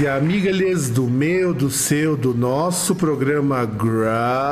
[0.00, 4.42] E amigalhas do meu, do seu, do nosso programa Groundcast.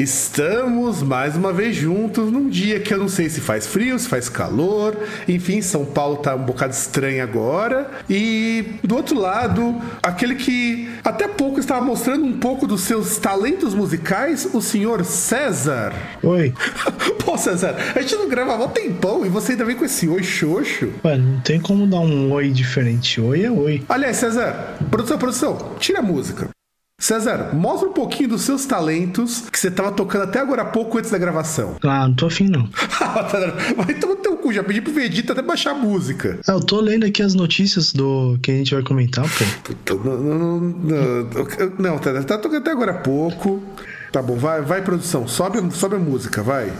[0.00, 4.08] Estamos mais uma vez juntos num dia que eu não sei se faz frio, se
[4.08, 4.96] faz calor.
[5.28, 7.90] Enfim, São Paulo tá um bocado estranho agora.
[8.08, 13.74] E do outro lado, aquele que até pouco estava mostrando um pouco dos seus talentos
[13.74, 15.92] musicais, o senhor César.
[16.22, 16.54] Oi.
[17.22, 20.08] Pô, César, a gente não gravava há um tempão e você ainda vem com esse
[20.08, 20.94] oi xoxo.
[21.04, 23.20] Ué, não tem como dar um oi diferente.
[23.20, 23.82] Oi é oi.
[23.86, 26.48] Aliás, César, produção, produção, tira a música.
[27.00, 30.98] César, mostra um pouquinho dos seus talentos que você estava tocando até agora há pouco
[30.98, 31.76] antes da gravação.
[31.82, 32.68] Ah, não tô afim não.
[33.74, 36.38] Vai tomar teu cu, já pedi pro Vegeta até baixar a música.
[36.46, 39.94] Ah, eu tô lendo aqui as notícias do que a gente vai comentar, pô.
[39.94, 41.28] Não, não, não,
[41.78, 43.62] não, tá, tá tocando até agora há pouco.
[44.12, 46.70] Tá bom, vai, vai produção, sobe, sobe a música, vai.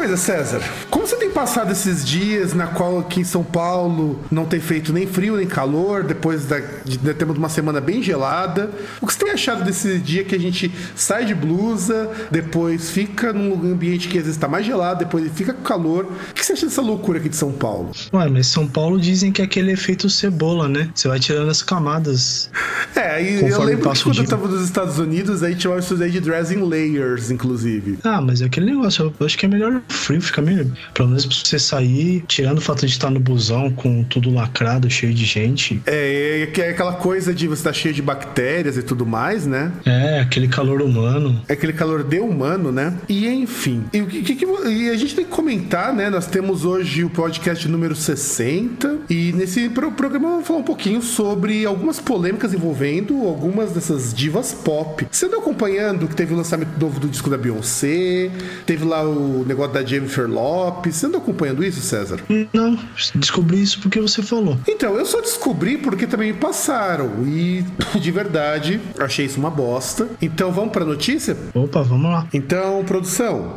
[0.00, 0.62] Coisa, César.
[0.88, 4.94] Como você tem passado esses dias na qual aqui em São Paulo não tem feito
[4.94, 8.70] nem frio nem calor, depois da, de, de termos uma semana bem gelada?
[8.98, 13.30] O que você tem achado desse dia que a gente sai de blusa, depois fica
[13.30, 16.06] num ambiente que às vezes está mais gelado, depois fica com calor?
[16.30, 17.90] O que você acha dessa loucura aqui de São Paulo?
[18.14, 20.88] Ué, mas São Paulo dizem que é aquele efeito cebola, né?
[20.94, 22.50] Você vai tirando as camadas.
[22.96, 26.08] É, e eu lembro que quando eu tava nos Estados Unidos, aí tinha uma estudei
[26.08, 27.98] de dressing layers, inclusive.
[28.02, 30.72] Ah, mas é aquele negócio, eu acho que é melhor frio fica meio.
[30.94, 34.88] Pelo menos pra você sair, tirando o fato de estar no busão com tudo lacrado,
[34.90, 35.82] cheio de gente.
[35.86, 39.72] É, é, é aquela coisa de você estar cheio de bactérias e tudo mais, né?
[39.84, 41.42] É, aquele calor humano.
[41.48, 42.94] É aquele calor de humano, né?
[43.08, 43.84] E enfim.
[43.92, 46.08] E, que, que, e a gente tem que comentar, né?
[46.10, 48.98] Nós temos hoje o podcast número 60.
[49.08, 54.12] E nesse pro, programa eu vou falar um pouquinho sobre algumas polêmicas envolvendo algumas dessas
[54.14, 55.06] divas pop.
[55.10, 58.30] Você andou acompanhando que teve o lançamento novo do disco da Beyoncé,
[58.66, 60.96] teve lá o negócio da Jennifer Lopes.
[60.96, 62.20] Você andou acompanhando isso, César?
[62.52, 62.78] Não,
[63.14, 64.58] descobri isso porque você falou.
[64.68, 67.26] Então, eu só descobri porque também me passaram.
[67.26, 67.64] E,
[67.98, 70.08] de verdade, achei isso uma bosta.
[70.20, 71.36] Então, vamos pra notícia?
[71.54, 72.26] Opa, vamos lá.
[72.32, 73.56] Então, produção.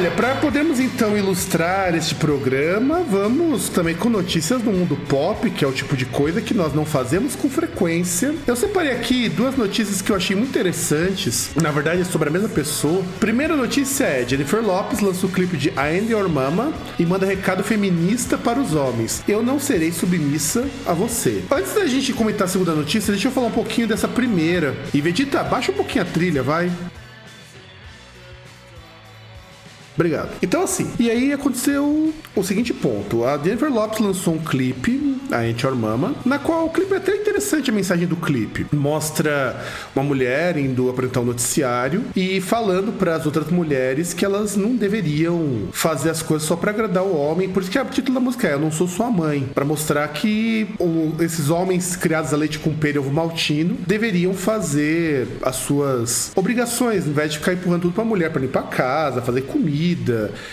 [0.00, 5.62] Olha, para podermos então ilustrar este programa, vamos também com notícias do mundo pop, que
[5.62, 8.34] é o tipo de coisa que nós não fazemos com frequência.
[8.46, 12.32] Eu separei aqui duas notícias que eu achei muito interessantes, na verdade é sobre a
[12.32, 13.04] mesma pessoa.
[13.20, 17.26] Primeira notícia é: Jennifer Lopes lança o clipe de I Am Your Mama e manda
[17.26, 19.22] recado feminista para os homens.
[19.28, 21.42] Eu não serei submissa a você.
[21.50, 24.74] Antes da gente comentar a segunda notícia, deixa eu falar um pouquinho dessa primeira.
[24.94, 26.72] E Vegeta, baixa um pouquinho a trilha, vai.
[29.94, 30.30] Obrigado.
[30.42, 35.38] Então, assim, e aí aconteceu o seguinte ponto: a Jennifer Lopes lançou um clipe, a
[35.38, 38.66] Ain't Your Mama, na qual o clipe é até interessante a mensagem do clipe.
[38.72, 39.62] Mostra
[39.94, 44.74] uma mulher indo apresentar um noticiário e falando para as outras mulheres que elas não
[44.74, 47.48] deveriam fazer as coisas só para agradar o homem.
[47.48, 49.48] Por isso que o título da música é Eu Não Sou Sua Mãe.
[49.54, 50.68] para mostrar que
[51.20, 57.04] esses homens criados a leite com pera e ovo maltino deveriam fazer as suas obrigações,
[57.04, 59.89] ao invés de ficar empurrando tudo pra mulher para limpar a casa, fazer comida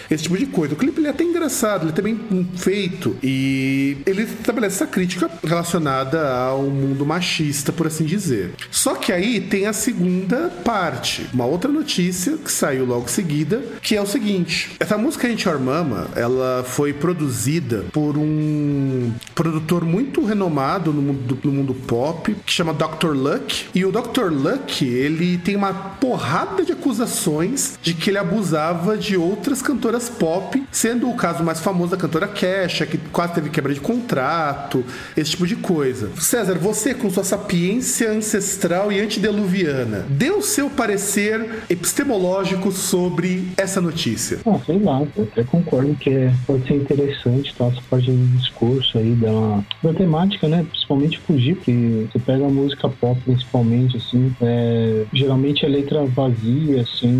[0.10, 0.74] esse tipo de coisa.
[0.74, 5.30] O clipe ele é até engraçado, ele é bem feito e ele estabelece essa crítica
[5.44, 8.52] relacionada ao mundo machista, por assim dizer.
[8.72, 13.96] Só que aí tem a segunda parte, uma outra notícia que saiu logo seguida, que
[13.96, 20.24] é o seguinte: essa música Ain't Your Mama, ela foi produzida por um produtor muito
[20.24, 23.14] renomado no mundo, no mundo pop, que chama Dr.
[23.14, 23.66] Luck.
[23.74, 24.32] E o Dr.
[24.32, 30.64] Luck, ele tem uma porrada de acusações de que ele abusava de outras cantoras pop,
[30.72, 34.84] sendo o caso mais famoso da cantora Kesha, que quase teve quebra de contrato,
[35.16, 36.10] esse tipo de coisa.
[36.18, 43.82] César, você com sua sapiência ancestral e antediluviana, dê o seu parecer epistemológico sobre essa
[43.82, 44.40] notícia.
[44.46, 47.66] Ah, sei lá, eu até concordo que é, pode ser interessante, tá?
[47.66, 50.66] Essa parte do discurso aí da, da temática, né?
[50.70, 56.82] Principalmente fugir, porque você pega a música pop, principalmente, assim, é, geralmente é letra vazia,
[56.82, 57.12] assim,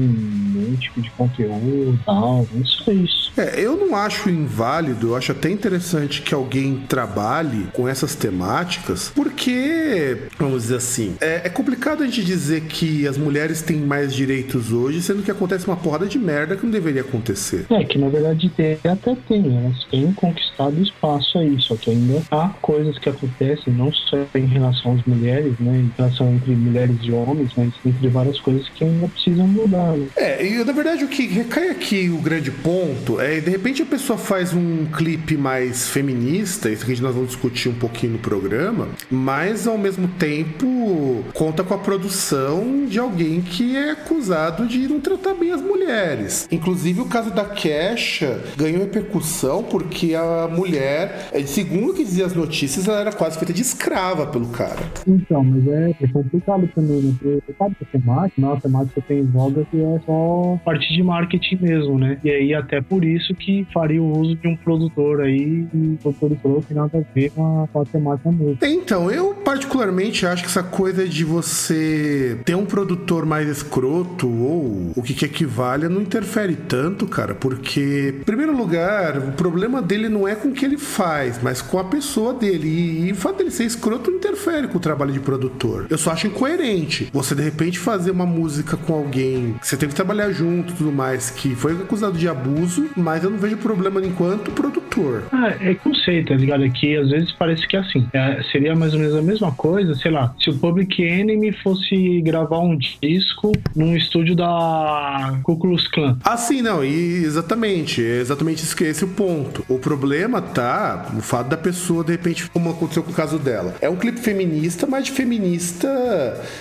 [0.54, 3.32] nenhum tipo de conteúdo tal, não só isso.
[3.38, 9.12] É, eu não acho inválido, eu acho até interessante que alguém trabalhe com essas temáticas,
[9.14, 14.14] porque, vamos dizer assim, é, é complicado a gente dizer que as mulheres têm mais
[14.14, 17.66] direitos hoje, sendo que acontece uma porrada de merda que não deveria acontecer.
[17.70, 22.22] É, que na verdade tem, até tem, elas têm conquistado espaço aí, só que ainda
[22.32, 26.98] há coisas que acontecem, não só em relação às mulheres, né, em relação entre mulheres
[27.04, 29.96] e homens, mas entre várias coisas que ainda precisam mudar.
[29.96, 30.08] Né?
[30.16, 33.86] É, e na verdade o que recai aqui o grande ponto é, de repente a
[33.86, 38.88] pessoa faz um clipe mais feminista, isso que nós vamos discutir um pouquinho no programa,
[39.12, 45.00] mas ao mesmo tempo conta com a produção de alguém que é acusado de não
[45.00, 46.48] tratar bem as mulheres.
[46.52, 52.26] Inclusive o caso da Kesha ganhou repercussão porque a mulher, é, segundo o que dizia
[52.26, 54.80] as notícias, ela era quase feita de escrava pelo cara.
[55.06, 57.16] Então, mas é, é complicado também, né?
[57.20, 61.04] Porque sabe que a temática, não, a temática tem voga que é só parte de
[61.04, 62.18] marketing mesmo, né?
[62.24, 65.98] E aí até por isso que faria o uso de um produtor aí e o
[66.02, 68.58] produtor falou que nada a ver com a, com a temática mesmo.
[68.62, 74.92] Então, eu particularmente acho que essa coisa de você ter um produtor mais escroto ou
[74.96, 80.10] o que, que equivale não interfere tanto, cara, porque, em primeiro lugar, o problema dele
[80.10, 82.68] não é com o que ele faz, mas com a pessoa dele.
[82.68, 85.88] E, e o fato dele ser escroto não interfere com o trabalho de produtor.
[85.90, 89.90] Eu só acho incoerente você, de repente, fazer uma música com alguém que você tem
[89.90, 94.00] que trabalhar junto tudo mais, que foi acusado de abuso, mas eu não vejo problema
[94.02, 95.24] enquanto produtor.
[95.32, 96.64] Ah, é conceito, tá ligado?
[96.64, 98.08] Aqui às vezes parece que é assim.
[98.14, 102.22] É, seria mais ou menos a mesma coisa, sei lá, se o Public Enemy fosse
[102.22, 106.18] gravar um disco num estúdio da Ku Klux Klan.
[106.24, 109.66] Ah, sim, não, e exatamente, é exatamente que é esse o ponto.
[109.68, 113.76] O problema tá o fato da pessoa, de repente, como aconteceu com o caso dela.
[113.82, 115.88] É um clipe feminista, mas de feminista,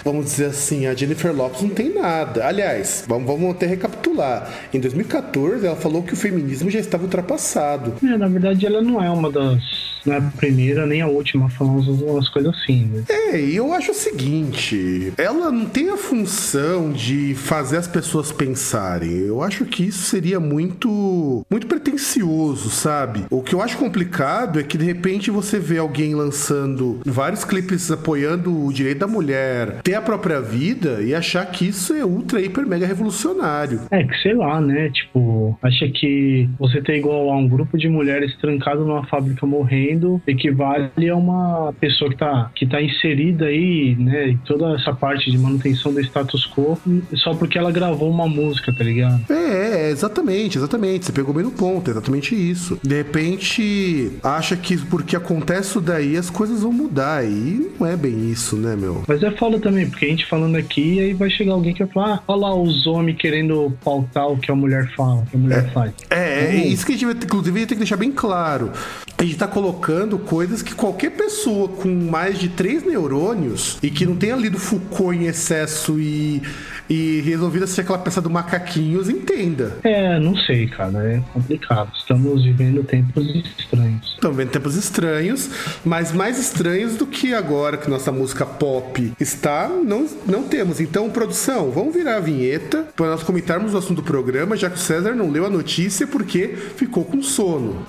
[0.04, 2.46] vamos dizer assim, a Jennifer Lopes não tem nada.
[2.46, 4.50] Aliás, vamos, vamos até recapitular.
[4.72, 7.94] Em 2014, ela falou que o feminismo já estava ultrapassado.
[8.02, 9.86] É, na verdade, ela não é uma das.
[10.04, 13.02] Não é a primeira nem a última falando umas coisas assim, né?
[13.08, 18.30] É, e eu acho o seguinte: ela não tem a função de fazer as pessoas
[18.30, 19.10] pensarem.
[19.10, 23.24] Eu acho que isso seria muito, muito pretencioso, sabe?
[23.30, 27.90] O que eu acho complicado é que de repente você vê alguém lançando vários clipes
[27.90, 32.40] apoiando o direito da mulher, ter a própria vida e achar que isso é ultra,
[32.40, 33.80] hiper, mega revolucionário.
[33.90, 34.75] É, que sei lá, né?
[34.90, 40.20] Tipo, acha que você ter igual a um grupo de mulheres trancado numa fábrica morrendo
[40.26, 44.30] equivale a uma pessoa que tá, que tá inserida aí, né?
[44.30, 46.78] Em toda essa parte de manutenção do status quo
[47.14, 49.24] só porque ela gravou uma música, tá ligado?
[49.30, 51.06] É, é, exatamente, exatamente.
[51.06, 52.78] Você pegou bem no ponto, é exatamente isso.
[52.82, 57.24] De repente, acha que porque acontece daí as coisas vão mudar.
[57.24, 59.02] E não é bem isso, né, meu?
[59.06, 61.92] Mas é foda também, porque a gente falando aqui, aí vai chegar alguém que vai
[61.92, 65.38] falar: ah, olha lá os homens querendo pautar o que a mulher fala, que a
[65.38, 65.92] mulher faz.
[66.10, 68.72] É, é isso que a gente, inclusive, tem que deixar bem claro.
[69.16, 74.04] A gente tá colocando coisas que qualquer pessoa com mais de três neurônios e que
[74.04, 76.42] não tenha lido Foucault em excesso e,
[76.88, 79.78] e resolvido assistir aquela peça do Macaquinhos entenda.
[79.82, 81.92] É, não sei, cara, é complicado.
[81.96, 83.26] Estamos vivendo tempos
[83.58, 84.14] estranhos.
[84.14, 85.50] Estamos vendo tempos estranhos,
[85.84, 90.80] mas mais estranhos do que agora que nossa música pop está, não, não temos.
[90.80, 94.76] Então, produção, vamos virar a vinheta para nós comentarmos o assunto do programa, já que
[94.76, 97.86] o César não leu a notícia porque ficou com sono.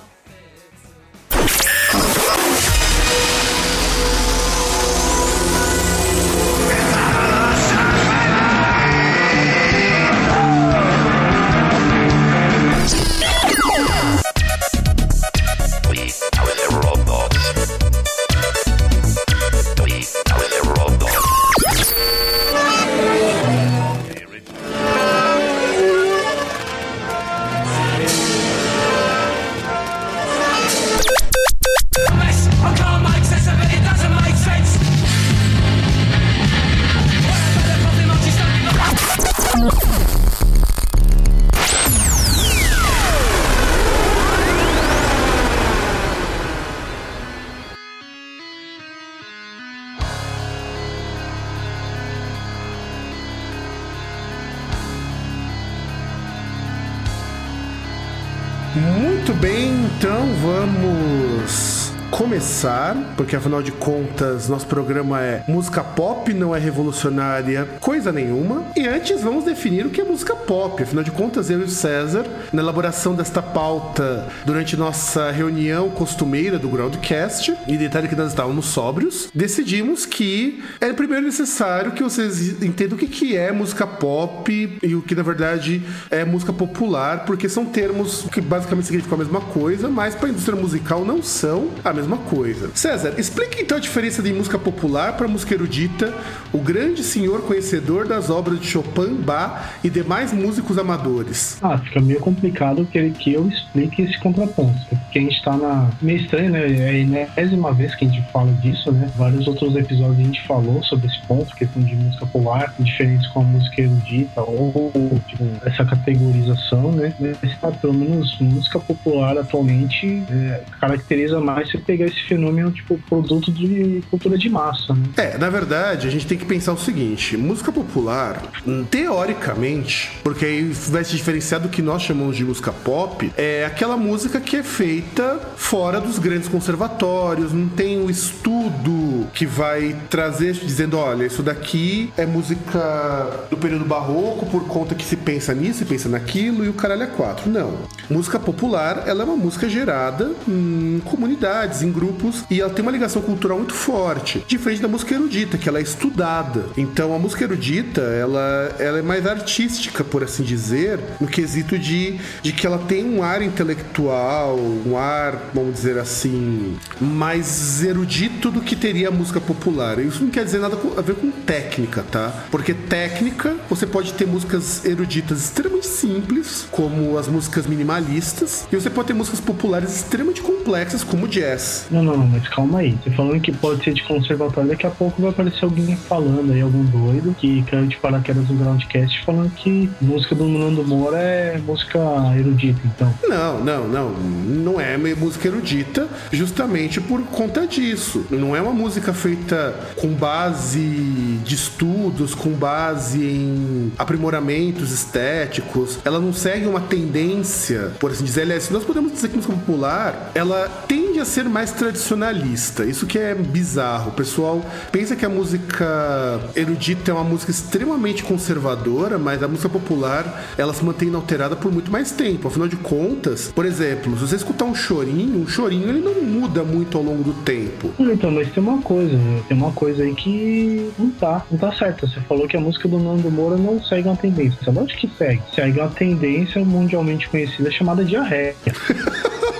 [63.18, 68.64] Porque afinal de contas, nosso programa é música pop, não é revolucionária, coisa nenhuma.
[68.76, 70.82] E antes vamos definir o que é música pop.
[70.82, 76.60] Afinal de contas, eu e o César, na elaboração desta pauta durante nossa reunião costumeira
[76.60, 82.62] do Groundcast, e detalhe que nós estávamos sóbrios, decidimos que é primeiro necessário que vocês
[82.62, 85.82] entendam o que, é música pop e o que na verdade
[86.12, 90.30] é música popular, porque são termos que basicamente significam a mesma coisa, mas para a
[90.30, 92.70] indústria musical não são a mesma coisa.
[92.76, 96.14] César, explique então a diferença de música popular para música erudita,
[96.52, 101.58] o grande senhor conhecedor das obras de Chopin, Bach e demais músicos amadores.
[101.62, 104.78] Ah, fica meio complicado que, eu explique esse contraponto.
[104.90, 105.90] Porque a gente tá na.
[106.02, 106.72] meio estranho, né?
[106.72, 109.10] É a enésima vez que a gente fala disso, né?
[109.16, 113.42] Vários outros episódios a gente falou sobre esse ponto, questão de música popular, diferentes com
[113.42, 114.92] a música erudita, ou
[115.28, 117.14] tipo, essa categorização, né?
[117.20, 122.97] Mas tá, pelo menos música popular atualmente é, caracteriza mais você pegar esse fenômeno, tipo,
[123.10, 125.04] produto de cultura de massa, né?
[125.18, 130.46] É, na verdade, a gente tem que pensar o seguinte: música popular, hum, teoricamente, porque
[130.46, 134.56] aí vai se diferenciar do que nós chamamos de música pop, é aquela música que
[134.56, 141.26] é feita fora dos grandes conservatórios, não tem o estudo que vai trazer dizendo: olha,
[141.26, 146.10] isso daqui é música do período barroco por conta que se pensa nisso, se pensa
[146.10, 147.50] naquilo e o caralho é quatro.
[147.50, 147.74] Não.
[148.10, 152.92] Música popular, ela é uma música gerada em comunidades, em grupos, e ela tem uma
[152.94, 156.68] ligação cultural muito forte, diferente da música erudita, que ela é estudada.
[156.78, 162.18] Então a música erudita, ela, ela é mais artística, por assim dizer, no quesito de,
[162.42, 168.62] de que ela tem um ar intelectual, um ar, vamos dizer assim, mais erudito do
[168.62, 170.00] que teria a música popular.
[170.00, 172.46] Isso não quer dizer nada a ver com técnica, tá?
[172.50, 178.90] Porque técnica, você pode ter músicas eruditas extremamente simples, como as músicas minimalistas, e você
[178.90, 181.88] pode ter músicas populares extremamente complexas, como jazz.
[181.92, 182.98] Não, não, não, mas calma aí.
[183.04, 186.62] Você falando que pode ser de conservatório, daqui a pouco vai aparecer alguém falando aí,
[186.62, 191.58] algum doido, que caiu de paraquedas no Groundcast, falando que música do Nando Moura é
[191.58, 192.00] música
[192.38, 193.14] erudita, então.
[193.28, 194.10] Não, não, não.
[194.10, 198.26] Não é música erudita justamente por conta disso.
[198.30, 206.00] Não é uma música feita com base de estudos, com base em aprimoramentos estéticos.
[206.04, 208.42] Ela não segue uma tendência, por assim dizer.
[208.42, 212.57] Aliás, nós podemos dizer que música popular, ela tende a ser mais tradicionalista.
[212.86, 214.10] Isso que é bizarro.
[214.10, 219.70] O pessoal pensa que a música erudita é uma música extremamente conservadora, mas a música
[219.70, 222.48] popular, ela se mantém inalterada por muito mais tempo.
[222.48, 226.64] Afinal de contas, por exemplo, se você escutar um chorinho, um chorinho ele não muda
[226.64, 227.92] muito ao longo do tempo.
[228.00, 229.42] Então, mas tem uma coisa, né?
[229.48, 232.08] tem uma coisa aí que não tá, não tá certa.
[232.08, 234.60] Você falou que a música do Nando Moura não segue uma tendência.
[234.64, 235.42] Sabe onde que segue?
[235.54, 238.56] Segue uma tendência mundialmente conhecida chamada diarreia.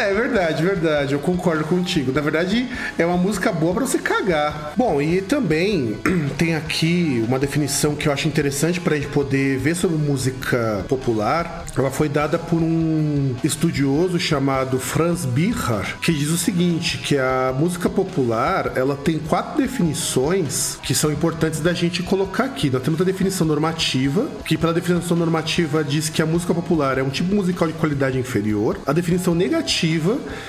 [0.00, 1.12] É verdade, verdade.
[1.12, 2.10] Eu concordo contigo.
[2.10, 2.66] Na verdade,
[2.98, 4.72] é uma música boa pra você cagar.
[4.74, 5.98] Bom, e também
[6.38, 11.66] tem aqui uma definição que eu acho interessante pra gente poder ver sobre música popular.
[11.76, 17.54] Ela foi dada por um estudioso chamado Franz Bichar, que diz o seguinte, que a
[17.56, 22.70] música popular, ela tem quatro definições que são importantes da gente colocar aqui.
[22.70, 27.02] Nós temos a definição normativa, que pela definição normativa diz que a música popular é
[27.02, 28.78] um tipo musical de qualidade inferior.
[28.86, 29.89] A definição negativa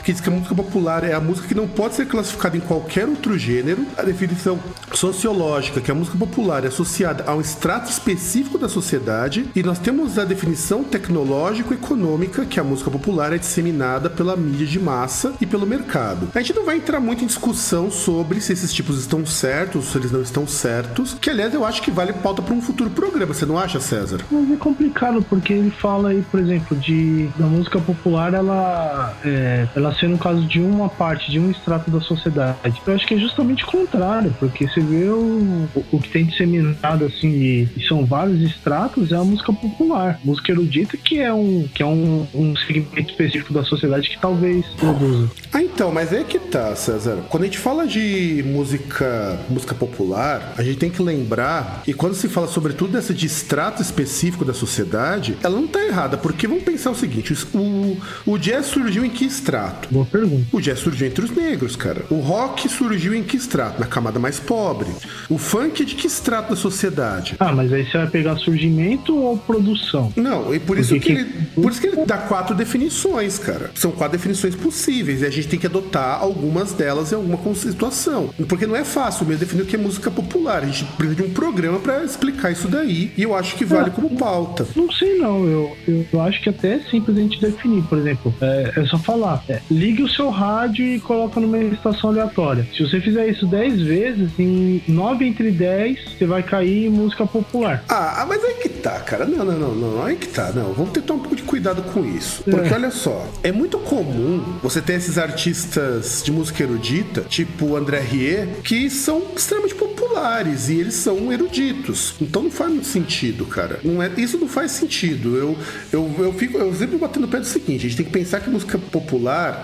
[0.03, 2.60] que diz que a música popular é a música que não pode ser classificada em
[2.60, 3.86] qualquer outro gênero.
[3.98, 4.60] A definição
[4.93, 9.50] sociológica, que a música popular é associada a um extrato específico da sociedade.
[9.55, 14.79] E nós temos a definição tecnológico-econômica, que a música popular é disseminada pela mídia de
[14.79, 16.29] massa e pelo mercado.
[16.36, 19.98] A gente não vai entrar muito em discussão sobre se esses tipos estão certos, se
[19.98, 23.33] eles não estão certos, que aliás eu acho que vale pauta para um futuro programa,
[23.33, 24.19] você não acha, César?
[24.29, 29.30] Mas é complicado, porque ele fala aí, por exemplo, de da música popular, ela é,
[29.75, 32.57] ela ser no caso de uma parte, de um extrato da sociedade.
[32.85, 37.05] Eu acho que é justamente o contrário, porque você vê o, o que tem disseminado
[37.05, 40.19] assim, e, e são vários extratos, é a música popular.
[40.23, 44.65] Música erudita, que é um, que é um, um segmento específico da sociedade que talvez
[44.77, 45.29] produza.
[45.53, 47.17] Ah, então, mas é que tá, César.
[47.29, 52.15] Quando a gente fala de música, música popular, a gente tem que lembrar, e quando
[52.15, 56.63] se fala sobretudo dessa de extrato específico da sociedade, ela não tá errada, porque vamos
[56.63, 59.87] pensar o seguinte: o, o jazz surgiu em que extrato?
[59.91, 60.45] Boa pergunta.
[60.51, 62.01] O jazz surgiu entre os negros, cara.
[62.09, 63.79] O rock surgiu em que extrato?
[63.79, 64.87] Na camada mais pobre.
[65.29, 67.35] O funk é de que extrato da sociedade?
[67.39, 70.11] Ah, mas aí você vai pegar surgimento ou produção?
[70.15, 73.37] Não, e por isso Porque que que- ele, por isso que ele dá quatro definições,
[73.37, 73.69] cara.
[73.75, 78.31] São quatro definições possíveis e a gente tem que adotar algumas delas em alguma situação.
[78.49, 80.63] Porque não é fácil mesmo definir o que é música popular.
[80.63, 83.91] A gente precisa de um programa pra explicar isso daí e eu acho que vale
[83.91, 84.65] como pauta.
[84.75, 87.99] Não sei não, eu, eu, eu acho que até é simples a gente definir, por
[87.99, 92.65] exemplo, é, é só falar, é, ligue o seu rádio e coloca numa estação aleatória.
[92.75, 97.25] Se você fizer isso 10 vezes, em 9 entre 10, você vai cair em música
[97.25, 97.83] popular.
[97.89, 99.25] Ah, ah, mas aí que tá, cara.
[99.25, 100.05] Não, não, não, não.
[100.05, 100.51] Aí que tá.
[100.53, 102.43] Não, vamos ter que tomar um pouco de cuidado com isso.
[102.43, 102.73] Porque É.
[102.73, 107.99] olha só, é muito comum você ter esses artistas de música erudita, tipo o André
[107.99, 112.15] Rieu, que são extremamente populares e eles são eruditos.
[112.21, 113.79] Então não faz muito sentido, cara.
[113.83, 115.35] Não é, isso não faz sentido.
[115.35, 115.57] Eu,
[115.91, 118.39] eu, eu fico, eu sempre batendo o pé do seguinte: a gente tem que pensar
[118.39, 119.00] que música popular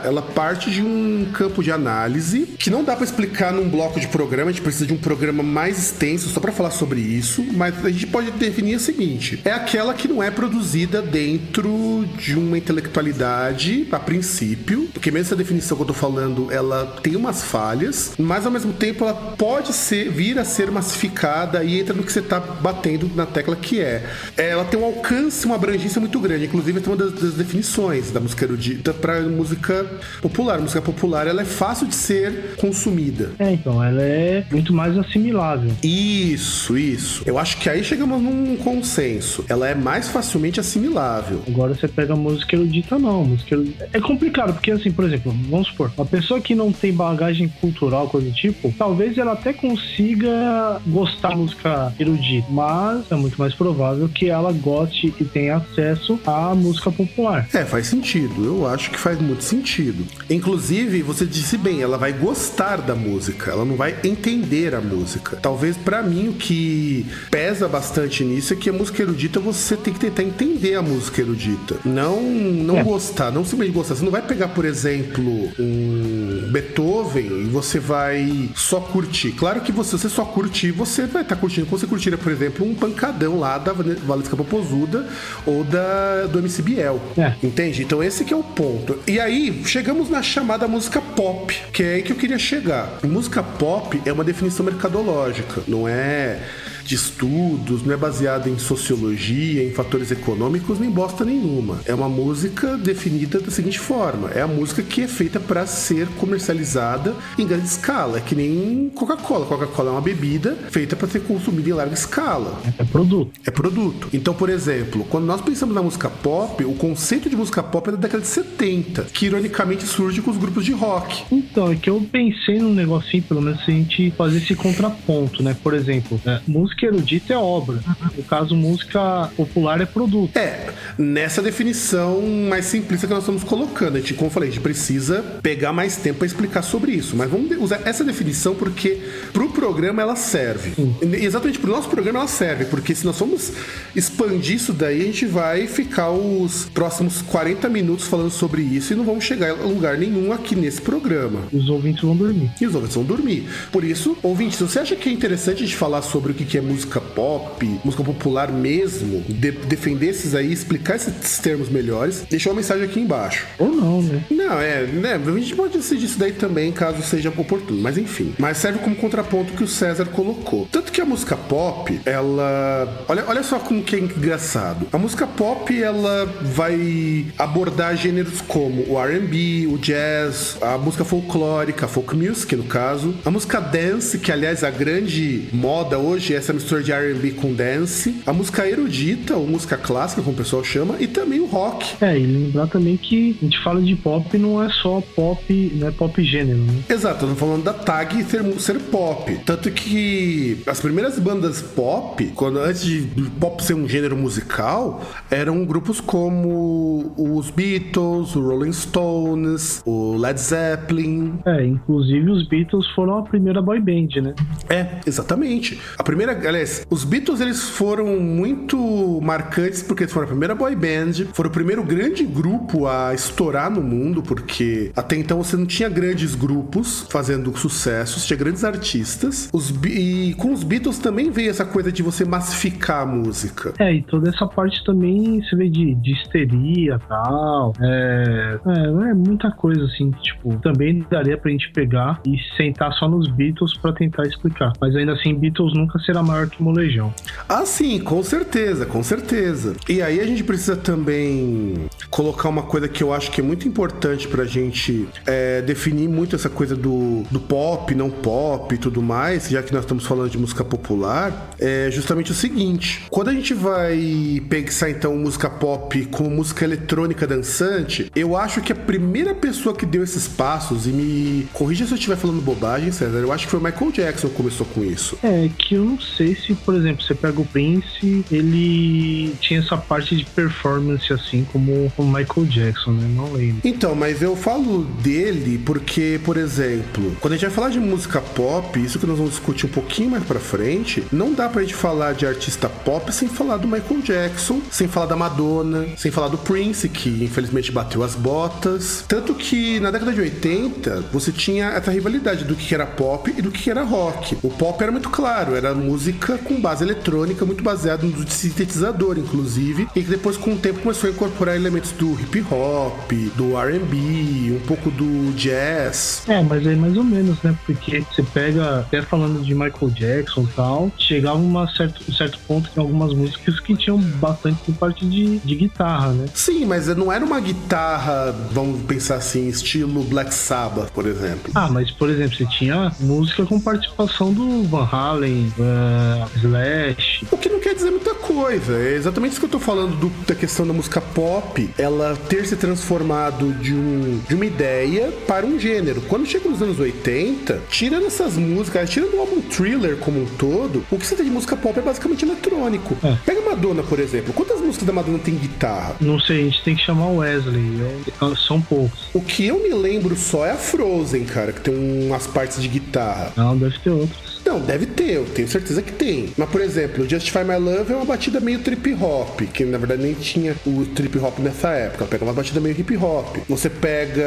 [0.04, 4.08] ela parte de um campo de análise que não dá pra explicar num bloco de
[4.08, 4.50] programa.
[4.50, 7.46] A gente precisa de um programa mais extenso só pra falar sobre isso.
[7.54, 12.38] Mas a gente pode definir o seguinte: é aquela que não é produzida dentro de
[12.38, 17.44] uma intelectualidade a princípio, porque mesmo essa definição que eu tô falando, ela tem umas
[17.44, 22.04] falhas, mas ao mesmo tempo ela pode ser vir a ser massificada e entra no
[22.04, 24.06] que você tá batendo na tecla que é.
[24.36, 28.20] Ela tem um alcance, uma abrangência muito grande, inclusive é uma das, das definições da
[28.20, 29.86] música erudita para música
[30.22, 30.60] popular.
[30.60, 33.32] música popular ela é fácil de ser consumida.
[33.40, 35.72] É, então, ela é muito mais assimilável.
[35.84, 37.24] Isso, isso.
[37.26, 39.46] Eu acho que aí chegamos num consenso.
[39.48, 41.42] Ela é mais facilmente assimilável.
[41.48, 43.26] Agora você pega a música erudita, não.
[43.26, 43.90] Música erudita...
[43.94, 48.08] É complicado, porque assim, por exemplo, vamos supor, uma pessoa que não tem bagagem cultural,
[48.10, 53.54] coisa do tipo, talvez ela até consiga gostar da música erudita, mas é muito mais
[53.54, 57.48] provável que ela goste e tenha acesso à música popular.
[57.54, 58.44] É, faz sentido.
[58.44, 60.06] Eu acho que faz muito sentido.
[60.30, 65.38] Inclusive, você disse bem, ela vai gostar da música, ela não vai entender a música.
[65.38, 69.94] Talvez pra mim o que pesa bastante nisso é que a música erudita você tem
[69.94, 71.76] que tentar entender a música erudita.
[71.86, 72.84] Não não É.
[72.84, 73.96] gostar, não simplesmente gostar.
[73.96, 79.32] Você não vai pegar, por exemplo, um Beethoven e você vai só curtir.
[79.32, 82.66] Claro que você, você só curtir, você vai estar curtindo como você curtiria, por exemplo,
[82.66, 85.08] um pancadão lá da Valesca Popozuda
[85.46, 87.02] ou da do MC Biel.
[87.18, 87.34] É.
[87.44, 87.84] Entende?
[87.84, 88.97] Então esse que é o ponto.
[89.06, 93.00] E aí, chegamos na chamada música pop, que é aí que eu queria chegar.
[93.04, 96.42] Música pop é uma definição mercadológica, não é
[96.88, 101.80] de estudos, não é baseada em sociologia, em fatores econômicos, nem bosta nenhuma.
[101.86, 106.08] É uma música definida da seguinte forma: é a música que é feita para ser
[106.18, 108.18] comercializada em grande escala.
[108.20, 109.46] É que nem Coca-Cola.
[109.46, 113.32] Coca-Cola é uma bebida feita para ser consumida em larga escala É produto.
[113.46, 114.08] é produto.
[114.14, 117.92] Então, por exemplo, quando nós pensamos na música pop, o conceito de música pop é
[117.92, 121.24] da década de 70, que ironicamente surge com os grupos de rock.
[121.32, 125.44] Então, é que eu pensei num negocinho, pelo menos, se a gente fazer esse contraponto,
[125.44, 125.56] né?
[125.62, 127.80] Por exemplo, é, música erudita é obra.
[128.16, 130.36] No caso, música popular é produto.
[130.38, 133.98] É, nessa definição mais simplista que nós estamos colocando.
[133.98, 137.16] A gente, como eu falei, a gente precisa pegar mais tempo para explicar sobre isso.
[137.16, 139.02] Mas vamos usar essa definição porque
[139.34, 140.74] pro programa ela serve.
[141.02, 143.52] E Exatamente pro nosso programa ela serve, porque se nós formos
[143.96, 148.96] expandir isso daí, a gente vai ficar os próximos 40 minutos falando sobre isso e
[148.96, 151.42] não vamos chegar a lugar nenhum aqui nesse programa.
[151.52, 152.52] Os ouvintes vão dormir.
[152.60, 153.48] E os ouvintes vão dormir.
[153.72, 156.46] Por isso, ouvinte, se você acha que é interessante a gente falar sobre o que
[156.46, 162.24] que é música pop, música popular mesmo, de- defender esses aí, explicar esses termos melhores,
[162.30, 163.46] deixa uma mensagem aqui embaixo.
[163.58, 164.24] Ou não, né?
[164.30, 165.14] Não, é, né?
[165.26, 168.34] A gente pode decidir isso daí também, caso seja oportuno, mas enfim.
[168.38, 170.68] Mas serve como contraponto que o César colocou.
[170.72, 173.06] Tanto que a música pop, ela.
[173.08, 174.88] Olha, olha só como que é engraçado.
[174.92, 181.86] A música pop, ela vai abordar gêneros como o RB, o jazz, a música folclórica,
[181.86, 183.16] a folk music, no caso.
[183.26, 187.54] A música dance, que aliás a grande moda hoje é essa mistura de RB com
[187.54, 188.22] dance.
[188.26, 192.04] A música erudita, ou música clássica, como o pessoal chama, e também o rock.
[192.04, 195.88] É, e lembrar também que a gente fala de pop não é só pop, não
[195.88, 196.74] é pop gênero, né?
[196.90, 199.40] Exato, eu tô falando da tag ser, ser pop.
[199.46, 203.02] Tanto que as primeiras bandas pop, quando antes de
[203.40, 210.40] pop ser um gênero musical, eram grupos como os Beatles, o Rolling Stones, o Led
[210.40, 211.40] Zeppelin.
[211.46, 214.34] É, inclusive os Beatles foram a primeira boy band, né?
[214.70, 215.80] É, exatamente.
[215.98, 220.76] A primeira, aliás, os Beatles eles foram muito marcantes porque eles foram a primeira boy
[220.76, 225.66] band, foram o primeiro grande grupo a estourar no mundo, porque até então você não
[225.66, 229.50] tinha grandes grupos fazendo sucessos, tinha grandes artistas.
[229.54, 233.74] Os, e com os Beatles também veio essa coisa de você massificar a música.
[233.80, 237.74] É, e toda essa parte também você vê de, de histeria e tal.
[237.82, 243.08] É, é, é muita coisa assim, tipo, também daria pra gente pegar e sentar só
[243.08, 244.74] nos Beatles pra tentar explicar.
[244.80, 247.14] Mas ainda assim, Beatles nunca será maior que Molejão.
[247.48, 249.76] Ah, sim, com certeza, com certeza.
[249.88, 253.68] E aí a gente precisa também colocar uma coisa que eu acho que é muito
[253.68, 259.02] importante pra gente é, definir muito essa coisa do, do pop, não pop e tudo
[259.02, 263.34] mais, já que nós estamos falando de música popular, é justamente o seguinte: quando a
[263.34, 269.34] gente vai pensar então música pop como música eletrônica dançante, eu acho que a primeira
[269.34, 273.32] pessoa que deu esses passos, e me corrija se eu estiver falando bobagem, César, eu
[273.32, 275.18] acho que foi o Michael Jackson que começou com isso.
[275.24, 279.78] É, que eu não sei se, por exemplo, você pega o Prince, ele tinha essa
[279.78, 283.08] parte de performance assim como o Michael Jackson, né?
[283.16, 283.62] Não lembro.
[283.64, 288.22] Então, mas eu falo dele porque, por exemplo, quando a gente vai falar de música
[288.22, 291.76] pop, isso que nós vamos discutir um pouquinho mais pra frente, não dá pra gente
[291.76, 296.30] falar de artista pop sem falar do Michael Jackson, sem falar da Madonna, sem falar
[296.30, 299.04] do Prince, que infelizmente bateu as botas.
[299.08, 303.42] Tanto que na década de 80, você tinha essa rivalidade do que era pop e
[303.42, 304.38] do que era rock.
[304.42, 309.88] O pop era muito claro, era música com base eletrônica, muito baseado no sintetizador, inclusive,
[309.96, 314.54] e que depois, com o tempo, começou a incorporar elementos do hip hop, do RB,
[314.56, 316.24] um pouco do jazz.
[316.28, 317.56] É, mas é mais ou menos, né?
[317.66, 322.40] Porque você pega, até falando de Michael Jackson e tal, chegava uma certo, um certo
[322.48, 326.26] ponto que algumas músicas que tinham bastante parte de, de guitarra, né?
[326.34, 331.52] Sim, mas não era uma guitarra, vamos pensar assim, estilo Black Sabbath, por exemplo.
[331.56, 335.97] Ah, mas por exemplo, você tinha música com participação do Van Halen, uh,
[336.36, 337.26] Slash.
[337.32, 338.74] O que não quer dizer muita coisa.
[338.78, 342.46] É exatamente isso que eu tô falando do- da questão da música pop, ela ter
[342.46, 346.02] se transformado de, um, de uma ideia para um gênero.
[346.02, 350.84] Quando chega nos anos 80, tirando essas músicas, tirando o álbum Thriller como um todo,
[350.92, 352.98] o que você tem de música pop é basicamente eletrônico.
[353.04, 353.16] É.
[353.26, 354.34] Pega Madonna, por exemplo.
[354.34, 355.96] Quantas músicas da Madonna tem guitarra?
[356.00, 357.80] Não sei, a gente tem que chamar o Wesley.
[358.22, 359.10] eu- são poucos.
[359.14, 361.74] O que eu me lembro só é a Frozen, cara, que tem
[362.08, 363.32] umas partes de guitarra.
[363.36, 364.37] Não, deve ter outros.
[364.48, 366.30] Não, deve ter, eu tenho certeza que tem.
[366.38, 370.02] Mas, por exemplo, Justify My Love é uma batida meio trip hop, que na verdade
[370.02, 372.06] nem tinha o trip hop nessa época.
[372.06, 373.38] Pega uma batida meio hip hop.
[373.50, 374.26] Você pega.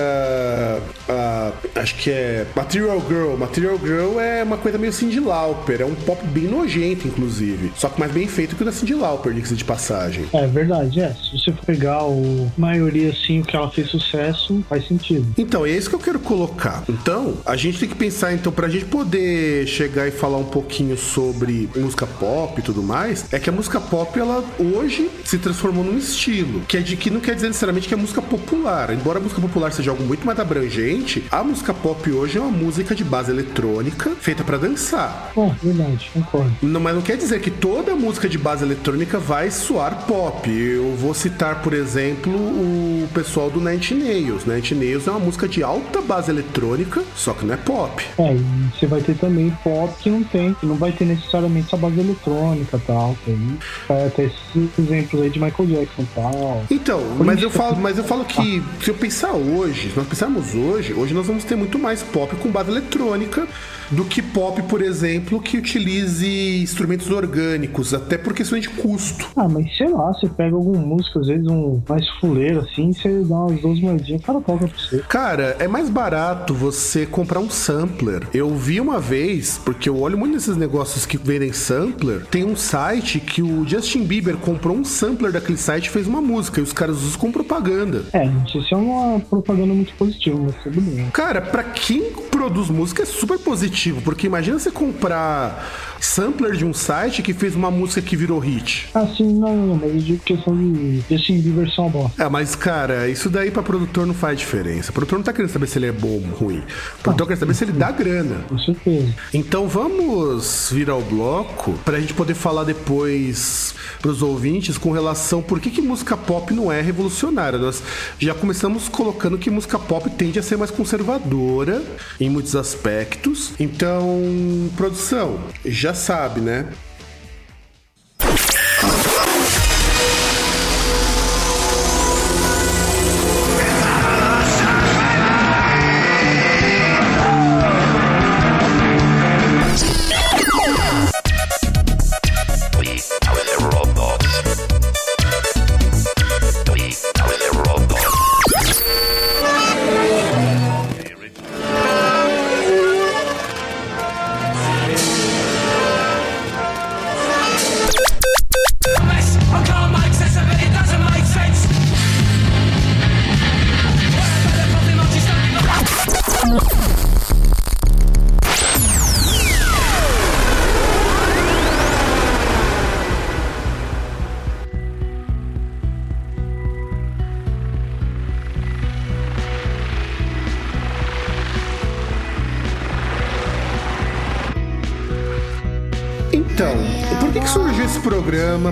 [1.09, 3.35] a- acho que é Material Girl.
[3.37, 5.81] Material Girl é uma coisa meio Cyndi Lauper.
[5.81, 7.73] É um pop bem nojento, inclusive.
[7.77, 10.25] Só que mais bem feito que o da Cyndi Lauper, diga-se de passagem.
[10.33, 11.11] É verdade, é.
[11.15, 15.27] Se você pegar o maioria assim, o que ela fez sucesso, faz sentido.
[15.39, 16.85] Então, é isso que eu quero colocar.
[16.89, 20.97] Então, a gente tem que pensar, então, pra gente poder chegar e falar um pouquinho
[20.97, 25.85] sobre música pop e tudo mais, é que a música pop, ela hoje se transformou
[25.85, 28.93] num estilo, que é de que não quer dizer necessariamente que é música popular.
[28.93, 32.51] Embora a música popular seja algo muito mais abrangente, a música pop hoje é uma
[32.51, 35.33] música de base eletrônica feita pra dançar.
[35.35, 36.53] Bom, verdade, concordo.
[36.63, 40.51] Não, mas não quer dizer que toda música de base eletrônica vai soar pop.
[40.51, 44.45] Eu vou citar, por exemplo, o pessoal do Nine Nails.
[44.45, 48.05] Nine Nails é uma música de alta base eletrônica, só que não é pop.
[48.19, 51.69] É, e você vai ter também pop que não tem, que não vai ter necessariamente
[51.69, 53.17] essa base eletrônica e tal.
[53.25, 53.59] Tem
[54.07, 56.65] até esses exemplos aí de Michael Jackson e tal.
[56.71, 60.55] Então, mas eu falo, mas eu falo que se eu pensar hoje, se nós pensarmos
[60.55, 63.47] hoje, hoje nós vamos ter muito mais pop com base eletrônica
[63.91, 66.27] do que pop, por exemplo, que utilize
[66.63, 69.29] instrumentos orgânicos, até por questões de custo.
[69.37, 73.23] Ah, mas sei lá, você pega alguma música, às vezes um mais fuleiro assim, você
[73.25, 74.99] dá umas duas moedinhas, o cara toca pra você.
[75.09, 78.27] Cara, é mais barato você comprar um sampler.
[78.33, 82.57] Eu vi uma vez, porque eu olho muito nesses negócios que vendem sampler, tem um
[82.57, 86.63] site que o Justin Bieber comprou um sampler daquele site e fez uma música, e
[86.63, 88.05] os caras usam com propaganda.
[88.13, 91.11] É, não sei se é uma propaganda muito positiva, mas tudo bem.
[91.11, 96.73] Cara, pra quem produz música é super positivo, porque imagina você comprar sampler de um
[96.73, 98.89] site que fez uma música que virou hit.
[98.95, 102.25] Ah, sim, não, não, mas eu digo questão de ser uma bosta.
[102.25, 104.91] Ah, mas cara, isso daí pra produtor não faz diferença.
[104.91, 106.63] O produtor não tá querendo saber se ele é bom ou ruim.
[106.99, 108.45] O produtor quer saber se ele dá grana.
[108.49, 109.15] Com certeza.
[109.33, 115.61] Então vamos vir ao bloco pra gente poder falar depois pros ouvintes com relação por
[115.61, 117.59] que, que música pop não é revolucionária.
[117.59, 117.83] Nós
[118.19, 121.83] já começamos colocando que música pop tende a ser mais conservadora
[122.19, 123.53] em muitos aspectos.
[123.59, 126.67] Então, produção, já sabe, né?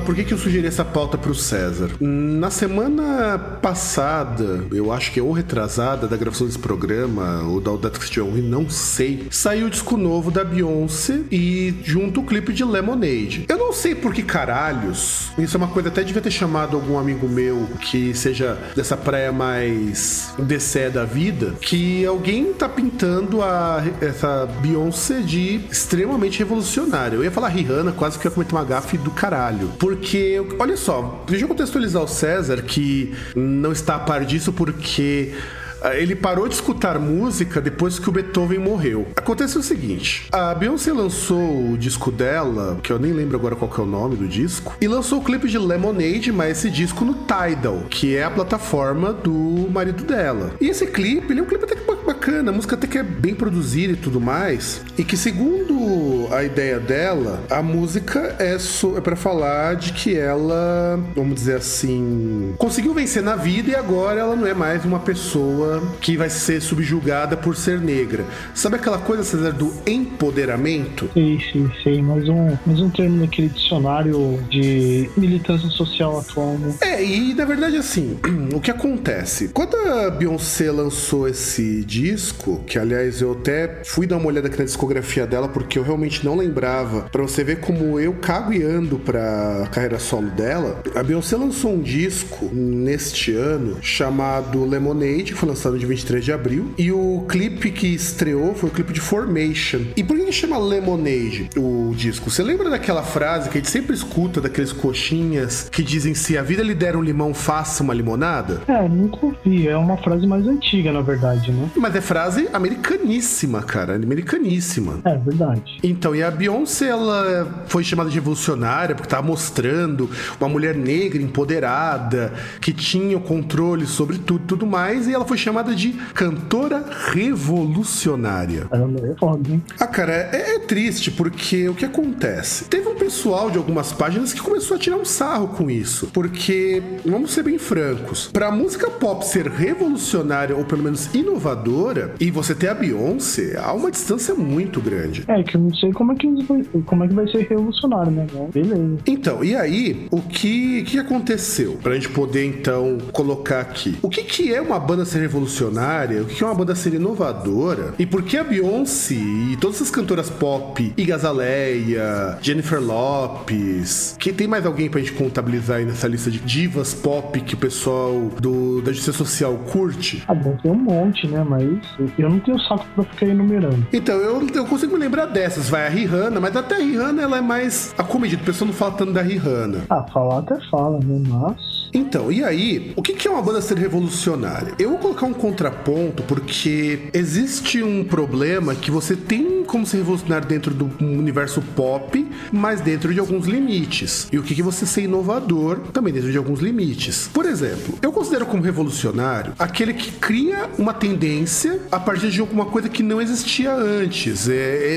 [0.09, 1.91] Por que, que eu sugeri essa pauta pro César?
[2.01, 7.77] Na semana passada, eu acho que é ou retrasada da gravação desse programa, ou da
[7.77, 12.65] data que não sei, saiu o disco novo da Beyoncé e junto o clipe de
[12.65, 13.45] Lemonade.
[13.49, 16.99] Eu não sei por que caralhos, isso é uma coisa até devia ter chamado algum
[16.99, 23.83] amigo meu que seja dessa praia mais DC da vida, que alguém tá pintando a,
[24.01, 27.17] essa Beyoncé de extremamente revolucionária.
[27.17, 29.71] Eu ia falar Rihanna, quase que ia cometer uma gafe do caralho.
[29.79, 33.15] Porque, olha só, deixa eu contextualizar o César, que
[33.49, 35.33] não está a par disso porque
[35.81, 39.07] ah, ele parou de escutar música depois que o Beethoven morreu.
[39.17, 43.71] Acontece o seguinte: a Beyoncé lançou o disco dela, que eu nem lembro agora qual
[43.79, 47.15] é o nome do disco, e lançou o clipe de Lemonade, mas esse disco no
[47.15, 50.53] Tidal, que é a plataforma do marido dela.
[50.61, 51.83] E esse clipe, ele é um clipe até que
[52.29, 56.45] bacana, a música até que é bem produzida e tudo mais, e que segundo a
[56.45, 62.55] ideia dela, a música é, so, é para falar de que ela, vamos dizer assim,
[62.59, 66.61] conseguiu vencer na vida e agora ela não é mais uma pessoa que vai ser
[66.61, 68.25] subjugada por ser negra.
[68.55, 71.09] Sabe aquela coisa, César, do empoderamento?
[71.15, 72.03] Sim, sim, sim.
[72.03, 76.75] Mais um, mais um termo naquele dicionário de militância social atual, né?
[76.83, 78.19] É, e na verdade, assim,
[78.53, 79.49] o que acontece?
[79.49, 82.18] Quando a Beyoncé lançou esse disco,
[82.67, 86.25] que aliás eu até fui dar uma olhada aqui na discografia dela, porque eu realmente
[86.25, 91.03] não lembrava, pra você ver como eu cago e ando pra carreira solo dela, a
[91.03, 96.73] Beyoncé lançou um disco neste ano chamado Lemonade, que foi lançado de 23 de abril,
[96.77, 99.81] e o clipe que estreou foi o clipe de Formation.
[99.97, 102.31] E por que chama Lemonade o disco?
[102.31, 106.43] Você lembra daquela frase que a gente sempre escuta daqueles coxinhas que dizem se a
[106.43, 108.63] vida lhe der um limão, faça uma limonada?
[108.69, 109.69] É, nunca ouvi.
[109.69, 111.71] É uma frase mais antiga, na verdade, né?
[111.77, 115.01] Mas é frase americaníssima, cara, americaníssima.
[115.05, 115.79] É verdade.
[115.83, 120.09] Então, e a Beyoncé, ela foi chamada de revolucionária porque estava mostrando
[120.41, 125.25] uma mulher negra empoderada, que tinha o controle sobre tudo e tudo mais, e ela
[125.25, 128.67] foi chamada de cantora revolucionária.
[128.67, 129.63] Caramba, é foda, hein?
[129.79, 132.65] Ah, cara, é, é triste porque o que acontece?
[132.67, 136.81] Teve um pessoal de algumas páginas que começou a tirar um sarro com isso, porque,
[137.05, 141.88] vamos ser bem francos, pra música pop ser revolucionária ou pelo menos inovadora
[142.21, 145.25] e você ter a Beyoncé, há uma distância muito grande.
[145.29, 148.13] É, que eu não sei como é que, vai- como é que vai ser revolucionário,
[148.13, 148.27] né?
[148.53, 148.99] Beleza.
[149.07, 151.79] Então, e aí, o que, que aconteceu?
[151.83, 153.97] Pra gente poder, então, colocar aqui.
[154.03, 156.23] O que, que é uma banda ser revolucionária?
[156.23, 157.95] O que, que é uma banda ser inovadora?
[157.99, 164.47] E por que a Beyoncé e todas essas cantoras pop, Igazaleia, Jennifer Lopes, que tem
[164.47, 168.81] mais alguém pra gente contabilizar aí nessa lista de divas pop que o pessoal do,
[168.83, 170.23] da justiça social curte?
[170.29, 171.45] Ah, bom, tem um monte, né?
[171.49, 171.78] Mas
[172.19, 173.87] eu não tenho saco pra ficar enumerando.
[173.93, 175.69] Então, eu, eu consigo me lembrar dessas.
[175.69, 178.43] Vai a Rihanna, mas até a Rihanna ela é mais acomedida.
[178.43, 179.85] O pessoal não fala tanto da Rihanna.
[179.91, 181.23] Ah, falar até fala, né?
[181.29, 181.89] Mas.
[181.93, 184.75] Então, e aí, o que que é uma banda ser revolucionária?
[184.79, 190.49] Eu vou colocar um contraponto porque existe um problema que você tem como ser revolucionário
[190.49, 194.27] dentro do universo pop, mas dentro de alguns limites.
[194.33, 197.29] E o que que você ser inovador também dentro de alguns limites.
[197.33, 202.65] Por exemplo, eu considero como revolucionário aquele que cria uma tendência a partir de alguma
[202.67, 204.49] coisa que não existia antes.
[204.49, 204.55] É,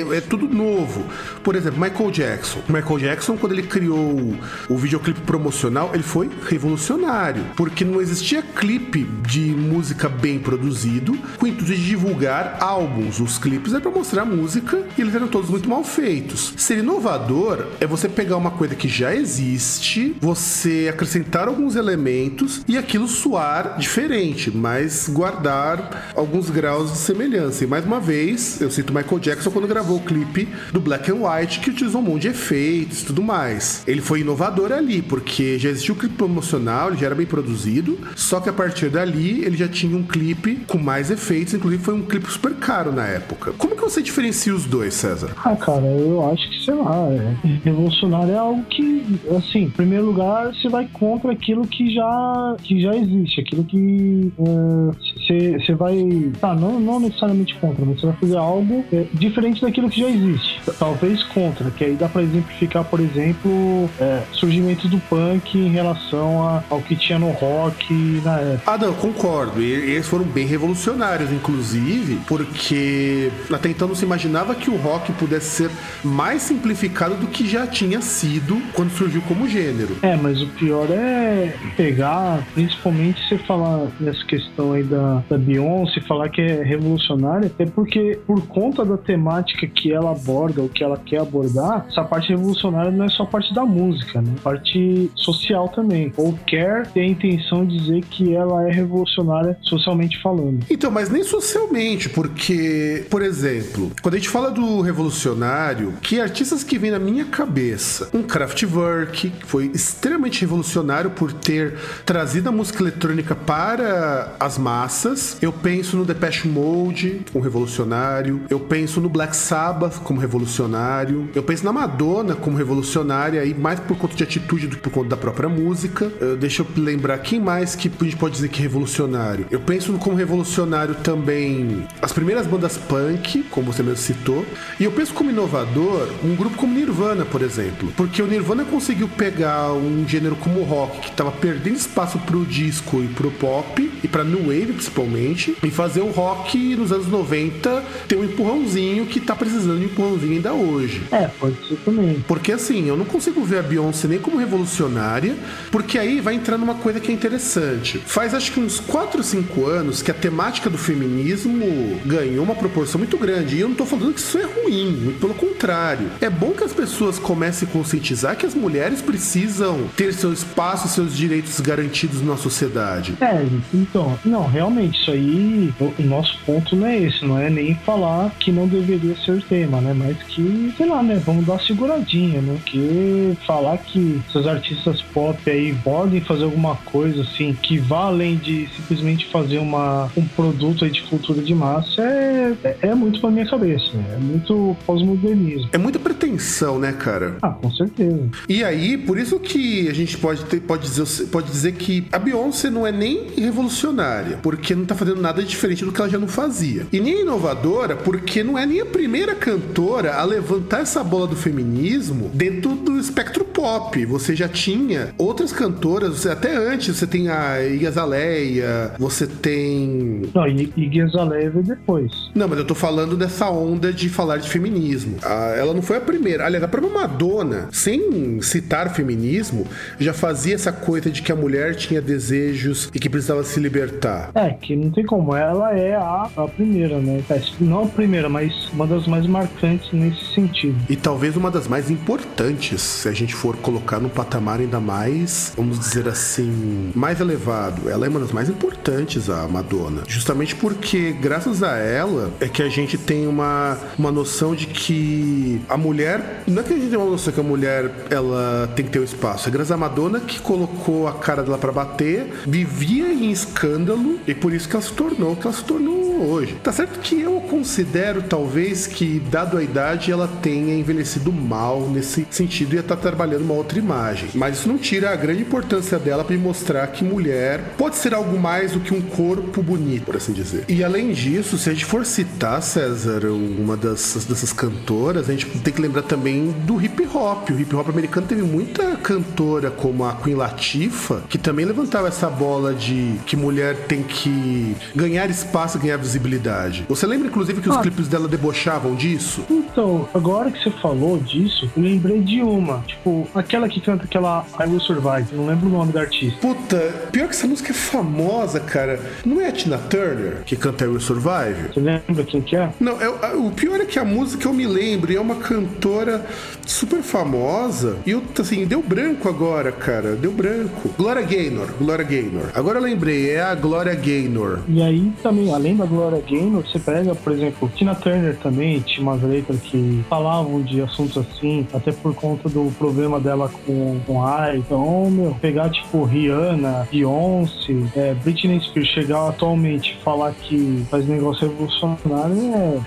[0.09, 1.03] é- é tudo novo.
[1.43, 2.59] Por exemplo, Michael Jackson.
[2.69, 4.33] Michael Jackson, quando ele criou
[4.69, 7.43] o videoclipe promocional, ele foi revolucionário.
[7.57, 13.19] Porque não existia clipe de música bem produzido com o intuito de divulgar álbuns.
[13.19, 14.60] Os clipes é para mostrar música
[14.97, 16.53] e eles eram todos muito mal feitos.
[16.57, 22.77] Ser inovador é você pegar uma coisa que já existe, você acrescentar alguns elementos e
[22.77, 27.63] aquilo soar diferente, mas guardar alguns graus de semelhança.
[27.63, 31.15] E mais uma vez, eu cito Michael Jackson quando gravou o clipe do Black and
[31.15, 33.83] White, que utilizou um monte de efeitos e tudo mais.
[33.87, 37.97] Ele foi inovador ali, porque já existia o clipe promocional, ele já era bem produzido,
[38.15, 41.93] só que a partir dali ele já tinha um clipe com mais efeitos, inclusive foi
[41.93, 43.53] um clipe super caro na época.
[43.53, 45.29] Como que você diferencia os dois, César?
[45.43, 49.05] Ah, cara, eu acho que, sei lá, é, revolucionário é algo que,
[49.37, 54.31] assim, em primeiro lugar, você vai contra aquilo que já, que já existe, aquilo que
[54.37, 56.31] você vai.
[56.39, 60.09] Tá, não, não necessariamente contra, mas você vai fazer algo é, diferente daquilo que já
[60.09, 60.61] existe.
[60.77, 66.47] Talvez contra, que aí dá pra exemplificar, por exemplo, é, surgimento do punk em relação
[66.47, 68.71] a- ao que tinha no rock na época.
[68.71, 69.61] Ah, não, concordo.
[69.61, 75.49] E eles foram bem revolucionários, inclusive, porque até não se imaginava que o rock pudesse
[75.49, 75.71] ser
[76.03, 79.97] mais simplificado do que já tinha sido quando surgiu como gênero.
[80.01, 85.99] É, mas o pior é pegar, principalmente você falar nessa questão aí da, da Beyoncé,
[86.07, 90.83] falar que é revolucionária, até porque por conta da temática que ela aborda, o que
[90.83, 94.33] ela quer abordar, essa parte revolucionária não é só parte da música, né?
[94.41, 96.13] Parte social também.
[96.15, 100.65] Ou quer ter a intenção de dizer que ela é revolucionária socialmente falando.
[100.69, 106.63] Então, mas nem socialmente, porque, por exemplo, quando a gente fala do revolucionário, que artistas
[106.63, 108.07] que vêm na minha cabeça?
[108.13, 111.73] Um Kraftwerk, que foi extremamente revolucionário por ter
[112.05, 115.37] trazido a música eletrônica para as massas.
[115.41, 118.41] Eu penso no Depeche Mode como revolucionário.
[118.47, 121.27] Eu penso no Black Sabbath como revolucionário.
[121.33, 124.91] Eu penso na Madonna como revolucionária, e mais por conta de atitude do que por
[124.91, 126.05] conta da própria música.
[126.21, 129.47] Uh, deixa eu lembrar quem mais que a gente pode dizer que é revolucionário.
[129.49, 134.45] Eu penso como revolucionário também as primeiras bandas punk, como você mesmo citou.
[134.79, 137.91] E eu penso como inovador um grupo como Nirvana, por exemplo.
[137.95, 142.45] Porque o Nirvana conseguiu pegar um gênero como o rock, que estava perdendo espaço pro
[142.45, 147.07] disco e pro pop, e pra New Wave principalmente, e fazer o rock nos anos
[147.07, 151.01] 90 ter um empurrãozinho que tá precisando de um empurrãozinho ainda hoje.
[151.11, 152.23] É, pode ser também.
[152.27, 155.35] Porque assim, eu não consigo ver a Beyoncé nem como revolucionária,
[155.71, 157.99] porque aí vai entrar numa coisa que é interessante.
[158.05, 162.55] Faz acho que uns 4 ou 5 anos que a temática do feminismo ganhou uma
[162.55, 163.55] proporção muito grande.
[163.55, 166.09] E eu não tô falando que isso é ruim, pelo contrário.
[166.19, 170.87] É bom que as pessoas comecem a conscientizar que as mulheres precisam ter seu espaço,
[170.87, 173.15] seus direitos garantidos na sociedade.
[173.21, 177.49] É, então, não, realmente, isso aí, o, o nosso ponto não é esse, não é
[177.49, 179.93] nem falar que não deveria ser tema, né?
[179.93, 181.21] Mas que, sei lá, né?
[181.25, 182.57] Vamos dar uma seguradinha, né?
[182.65, 188.37] Que falar que esses artistas pop aí podem fazer alguma coisa assim que vá além
[188.37, 193.19] de simplesmente fazer uma, um produto aí de cultura de massa é, é, é muito
[193.19, 193.90] pra minha cabeça.
[193.93, 195.69] É muito pós-modernismo.
[195.71, 197.37] É muita pretensão, né, cara?
[197.41, 198.29] Ah, com certeza.
[198.47, 202.19] E aí, por isso que a gente pode, ter, pode, dizer, pode dizer que a
[202.19, 206.19] Beyoncé não é nem revolucionária, porque não tá fazendo nada diferente do que ela já
[206.19, 206.85] não fazia.
[206.91, 211.35] E nem inovadora, porque não é nem a primeira cantora a levantar essa bola do
[211.35, 214.05] feminismo dentro do espectro pop.
[214.05, 220.23] Você já tinha outras cantoras, você, até antes, você tem a Iggy Azalea, você tem...
[220.33, 222.11] Não, Iggy Azalea veio depois.
[222.35, 225.17] Não, mas eu tô falando dessa onda de falar de feminismo.
[225.57, 226.45] Ela não foi a primeira.
[226.45, 229.65] Aliás, a própria Madonna, sem citar feminismo,
[229.99, 234.31] já fazia essa coisa de que a mulher tinha desejos e que precisava se libertar.
[234.35, 235.35] É, que não tem como.
[235.35, 237.23] Ela é a, a primeira, né?
[237.29, 240.75] É, Não a primeira, mas uma das mais marcantes nesse sentido.
[240.89, 245.53] E talvez uma das mais importantes, se a gente for colocar num patamar ainda mais,
[245.55, 247.89] vamos dizer assim, mais elevado.
[247.89, 250.03] Ela é uma das mais importantes, a Madonna.
[250.07, 255.61] Justamente porque, graças a ela, é que a gente tem uma, uma noção de que
[255.67, 256.43] a mulher.
[256.47, 258.99] Não é que a gente tem uma noção que a mulher ela tem que ter
[258.99, 259.47] um espaço.
[259.47, 264.33] É graças à Madonna que colocou a cara dela pra bater, vivia em escândalo, e
[264.33, 266.55] por isso que ela se tornou que ela se tornou hoje.
[266.63, 272.27] Tá certo que eu considero, talvez, que, dado a idade, ela tenha envelhecido mal nesse
[272.29, 274.29] sentido e estar trabalhando uma outra imagem.
[274.33, 278.39] Mas isso não tira a grande importância dela para mostrar que mulher pode ser algo
[278.39, 280.65] mais do que um corpo bonito, por assim dizer.
[280.67, 285.47] E além disso, se a gente for citar, César, uma dessas, dessas cantoras, a gente
[285.59, 287.49] tem que lembrar também do hip hop.
[287.49, 292.29] O hip hop americano teve muita cantora como a Queen Latifah, que também levantava essa
[292.29, 296.85] bola de que mulher tem que ganhar espaço, ganhar visibilidade.
[296.89, 297.81] Você lembra, inclusive, que os Ah.
[297.81, 299.43] clipes dela debochavam disso?
[299.49, 302.83] Então, agora que você falou disso, eu lembrei de uma.
[302.87, 305.33] Tipo, aquela que canta aquela I Will Survive.
[305.33, 306.37] Não lembro o nome da artista.
[306.39, 306.77] Puta,
[307.11, 308.99] pior que essa música é famosa, cara.
[309.25, 311.69] Não é a Tina Turner que canta I Will Survive?
[311.73, 312.69] Você lembra quem que é?
[312.79, 316.25] Não, é, o pior é que a música eu me lembro, e é uma cantora
[316.65, 317.97] super famosa.
[318.05, 320.15] E eu, assim, deu branco agora, cara.
[320.15, 320.89] Deu branco.
[320.97, 322.43] Gloria Gaynor, Gloria Gaynor.
[322.53, 324.59] Agora eu lembrei, é a Gloria Gaynor.
[324.67, 329.01] E aí também, além da Gloria Gaynor, você pega, por exemplo, Tina Turner também, tinha
[329.01, 334.25] umas letras que falavam de assuntos assim, até por conta do problema dela com, com
[334.25, 334.57] AI.
[334.57, 341.47] Então, meu, pegar tipo Rihanna, Beyoncé, é, Britney Spears, chegar atualmente falar que faz negócio
[341.47, 342.01] revolucionário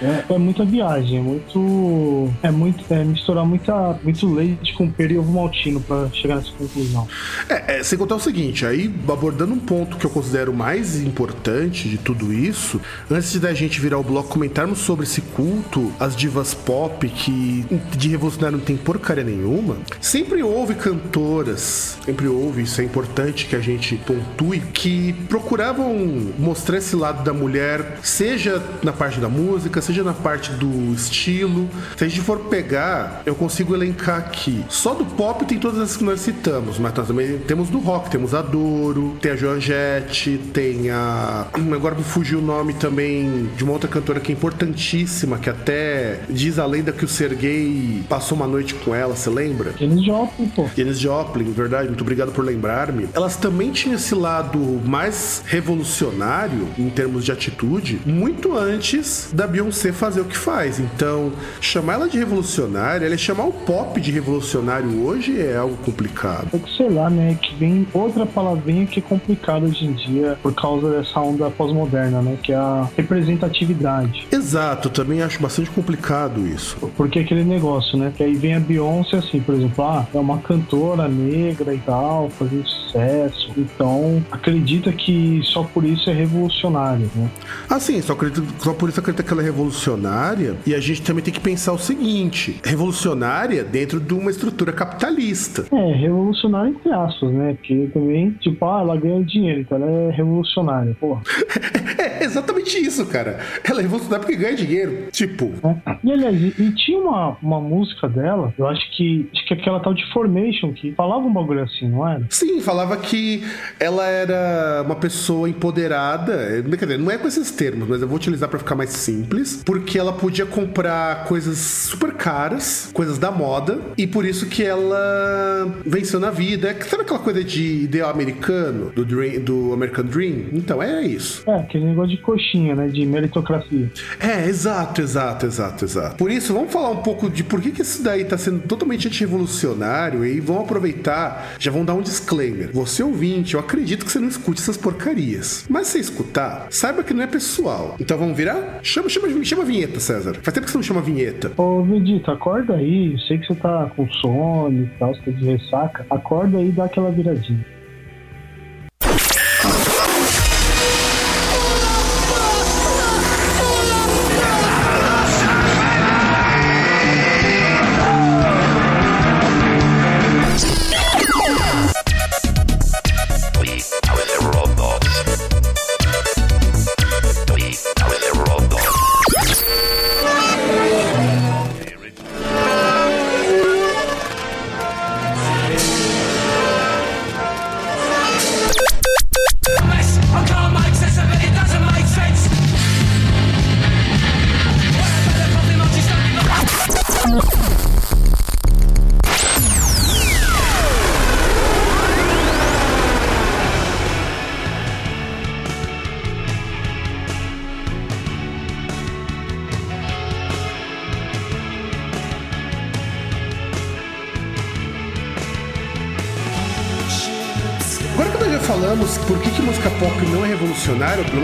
[0.00, 2.34] é, é, é muita viagem, é muito.
[2.42, 2.84] É muito.
[2.90, 7.06] É misturar muita, muito leite com pera e ovo maltino pra chegar nessa conclusão.
[7.48, 11.88] É, é, sem contar o seguinte, aí abordando um ponto que eu considero mais importante
[11.88, 12.80] de tudo isso,
[13.10, 17.64] antes da gente virar o bloco comentarmos sobre esse culto, as divas pop, que
[17.96, 23.56] de revolucionário não tem porcaria nenhuma, sempre houve cantoras, sempre houve, isso é importante que
[23.56, 25.94] a gente pontue, que procuravam
[26.38, 31.68] mostrar esse lado da mulher, seja na parte da música, seja na parte do estilo.
[31.96, 34.64] Se a gente for pegar, eu consigo elencar aqui.
[34.68, 38.10] Só do pop tem todas as que nós citamos, mas nós também temos do rock,
[38.10, 41.46] temos a Doro, tem a Joanjete, tem a.
[41.74, 46.20] Agora me fugiu o nome também de uma outra cantora que é importantíssima, que até
[46.28, 49.72] diz a lenda que o Sergei passou uma noite com ela, você lembra?
[49.80, 50.66] Janis Joplin, pô.
[50.76, 53.08] Janis Joplin, verdade, muito obrigado por lembrar-me.
[53.14, 59.90] Elas também tinham esse lado mais revolucionário em termos de atitude, muito antes da Beyoncé
[59.90, 60.78] fazer o que faz.
[60.78, 61.32] Então,
[61.62, 66.48] chamar ela de revolucionária, ela é chamar o pop de revolucionário hoje é algo complicado.
[66.52, 67.38] É que sei lá, né?
[67.40, 72.20] Que vem outra palavrinha que é complicada hoje em dia por causa dessa onda pós-moderna,
[72.20, 72.36] né?
[72.42, 74.26] Que é a representatividade.
[74.30, 76.76] Exato, também acho bastante complicado isso.
[76.96, 78.12] Porque aquele negócio, né?
[78.16, 82.28] Que aí vem a Beyoncé, assim, por exemplo, ah, é uma cantora negra e tal,
[82.30, 83.52] fazendo sucesso.
[83.56, 87.28] Então, acredita que só por isso é revolucionário, né?
[87.68, 90.56] Assim, só, acredito, só por isso acredita que ela é revolucionária.
[90.66, 95.66] E a gente também tem que pensar o seguinte: revolucionária dentro de uma estrutura capitalista.
[95.72, 97.54] É, revolucionário entre aspas, né?
[97.54, 101.22] Porque também, tipo, ah, ela ganha dinheiro, então ela é revolucionária, porra.
[101.96, 103.40] É exatamente isso, cara.
[103.62, 105.08] Ela é revolucionária porque ganha dinheiro.
[105.10, 105.82] Tipo, né?
[106.02, 109.80] E aliás, e, tinha uma, uma música dela, eu acho que acho que é aquela
[109.80, 112.24] tal de Formation, que falava um bagulho assim, não era?
[112.30, 113.42] sim, falava que
[113.78, 116.32] ela era uma pessoa empoderada.
[116.32, 119.62] é, dizer, não é com esses termos, mas eu vou utilizar pra ficar mais simples.
[119.64, 125.74] Porque ela podia comprar coisas super caras, coisas da moda, e por isso que ela
[125.84, 126.68] venceu na vida.
[126.68, 130.48] É, Sabe aquela coisa de ideal americano, do, dream, do American Dream?
[130.52, 131.42] Então, é isso.
[131.48, 132.88] É, aquele negócio de coxinha, né?
[132.88, 133.90] De meritocracia.
[134.20, 136.16] É, exato, exato, exato, exato.
[136.16, 139.08] Por isso, vamos falar um pouco de por que, que isso daí tá sendo totalmente
[139.08, 142.70] antirrevolucionário e vamos aproveitar, já vão dar um disclaimer.
[142.72, 145.64] Você ouvinte, eu acredito que você não escute essas porcarias.
[145.68, 147.96] Mas se escutar, saiba que não é pessoal.
[147.98, 148.80] Então vamos virar?
[148.82, 150.34] Chama, chama, chama a vinheta, César.
[150.42, 151.52] Faz tempo que você não chama a vinheta.
[151.56, 153.12] Ô, Vegeta, acorda aí.
[153.12, 156.06] Eu sei que você tá com sono e tal, você tá de ressaca.
[156.10, 157.73] Acorda aí e dá aquela viradinha.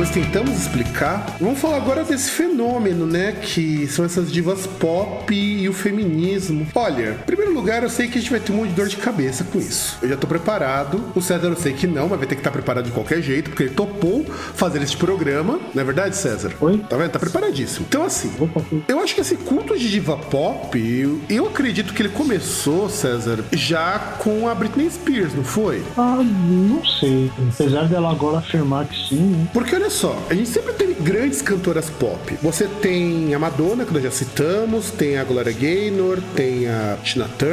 [0.00, 3.32] Menos tentamos explicar, vamos falar agora desse fenômeno, né?
[3.32, 6.66] Que são essas divas pop e o feminismo.
[6.74, 8.96] Olha, primeiro lugar, eu sei que a gente vai ter um monte de dor de
[8.96, 9.98] cabeça com isso.
[10.00, 11.04] Eu já tô preparado.
[11.14, 13.50] O César eu sei que não, mas vai ter que estar preparado de qualquer jeito,
[13.50, 15.60] porque ele topou fazer este programa.
[15.74, 16.52] Não é verdade, César?
[16.60, 16.78] Oi?
[16.88, 17.10] Tá vendo?
[17.10, 17.86] Tá preparadíssimo.
[17.88, 22.02] Então, assim, Opa, eu acho que esse culto de diva pop, eu, eu acredito que
[22.02, 25.82] ele começou, César, já com a Britney Spears, não foi?
[25.98, 27.30] Ah, não sei.
[27.52, 29.48] Apesar dela agora afirmar que sim, né?
[29.52, 32.38] Porque olha só, a gente sempre teve grandes cantoras pop.
[32.42, 37.28] Você tem a Madonna, que nós já citamos, tem a Gloria Gaynor, tem a Tina
[37.38, 37.49] Turner,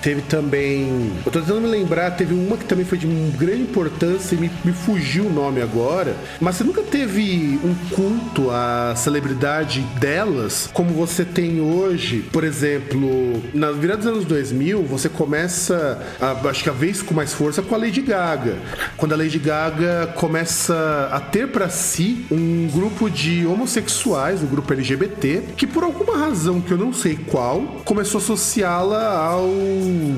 [0.00, 1.12] teve também.
[1.24, 3.06] Eu tô tentando me lembrar, teve uma que também foi de
[3.36, 6.16] grande importância e me, me fugiu o nome agora.
[6.40, 13.42] Mas você nunca teve um culto à celebridade delas, como você tem hoje, por exemplo,
[13.54, 17.62] na virada dos anos 2000, você começa, a, acho que a vez com mais força,
[17.62, 18.56] com a Lady Gaga.
[18.96, 24.72] Quando a Lady Gaga começa a ter pra si um grupo de homossexuais, um grupo
[24.72, 29.44] LGBT, que por alguma razão que eu não sei qual, começou a associá-la ao,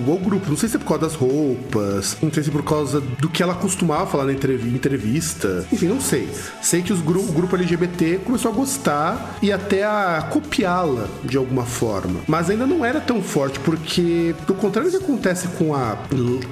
[0.08, 0.48] ao grupo.
[0.48, 3.28] Não sei se é por causa das roupas, não sei se é por causa do
[3.28, 5.66] que ela costumava falar na entrev- entrevista.
[5.72, 6.28] Enfim, não sei.
[6.62, 11.36] Sei que os gru- o grupo LGBT começou a gostar e até a copiá-la de
[11.36, 12.20] alguma forma.
[12.26, 15.96] Mas ainda não era tão forte, porque, do contrário do que acontece com, a,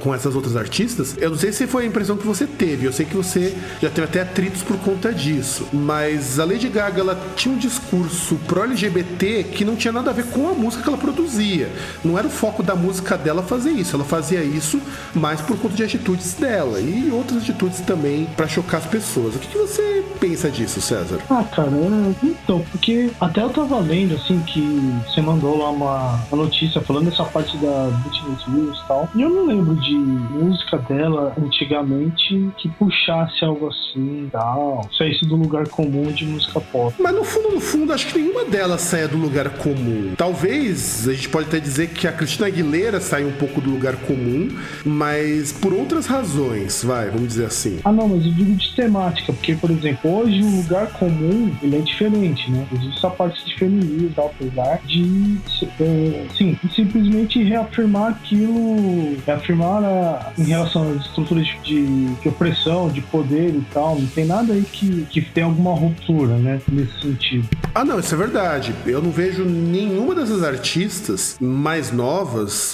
[0.00, 2.86] com essas outras artistas, eu não sei se foi a impressão que você teve.
[2.86, 5.66] Eu sei que você já teve até atritos por conta disso.
[5.72, 10.24] Mas a Lady Gaga, ela tinha um discurso pró-LGBT que não tinha nada a ver
[10.26, 11.70] com a música que ela produzia.
[12.04, 13.94] Não era o foco da música dela fazer isso.
[13.96, 14.80] Ela fazia isso
[15.14, 19.36] mais por conta de atitudes dela e outras atitudes também pra chocar as pessoas.
[19.36, 21.18] O que, que você pensa disso, César?
[21.30, 24.60] Ah, cara, é- então, porque até eu tava lendo, assim, que
[25.06, 29.08] você mandou lá uma, uma notícia falando dessa parte da Britney Spears e tal.
[29.14, 34.88] E eu não lembro de música dela antigamente que puxasse algo assim e tal.
[34.96, 36.94] Saísse do lugar comum de música pop.
[36.98, 40.14] Mas no fundo, no fundo, acho que nenhuma delas saia do lugar comum.
[40.16, 43.96] Talvez a gente pode até dizer que a Cristina Aguilera saia um pouco do lugar
[43.96, 44.48] comum,
[44.84, 47.80] mas por outras razões, vai, vamos dizer assim.
[47.84, 51.78] Ah, não, mas eu digo de temática, porque, por exemplo, hoje o lugar comum, ele
[51.78, 52.64] é diferente, né?
[52.72, 55.36] Existe essa parte de feminismo apesar de,
[55.80, 63.00] é, sim, simplesmente reafirmar aquilo, reafirmar a, em relação às estruturas de, de opressão, de
[63.00, 66.60] poder e tal, não tem nada aí que, que tem alguma ruptura, né?
[66.70, 67.48] Nesse sentido.
[67.74, 68.72] Ah, não, isso é verdade.
[68.86, 72.11] Eu não vejo nenhuma dessas artistas mais novas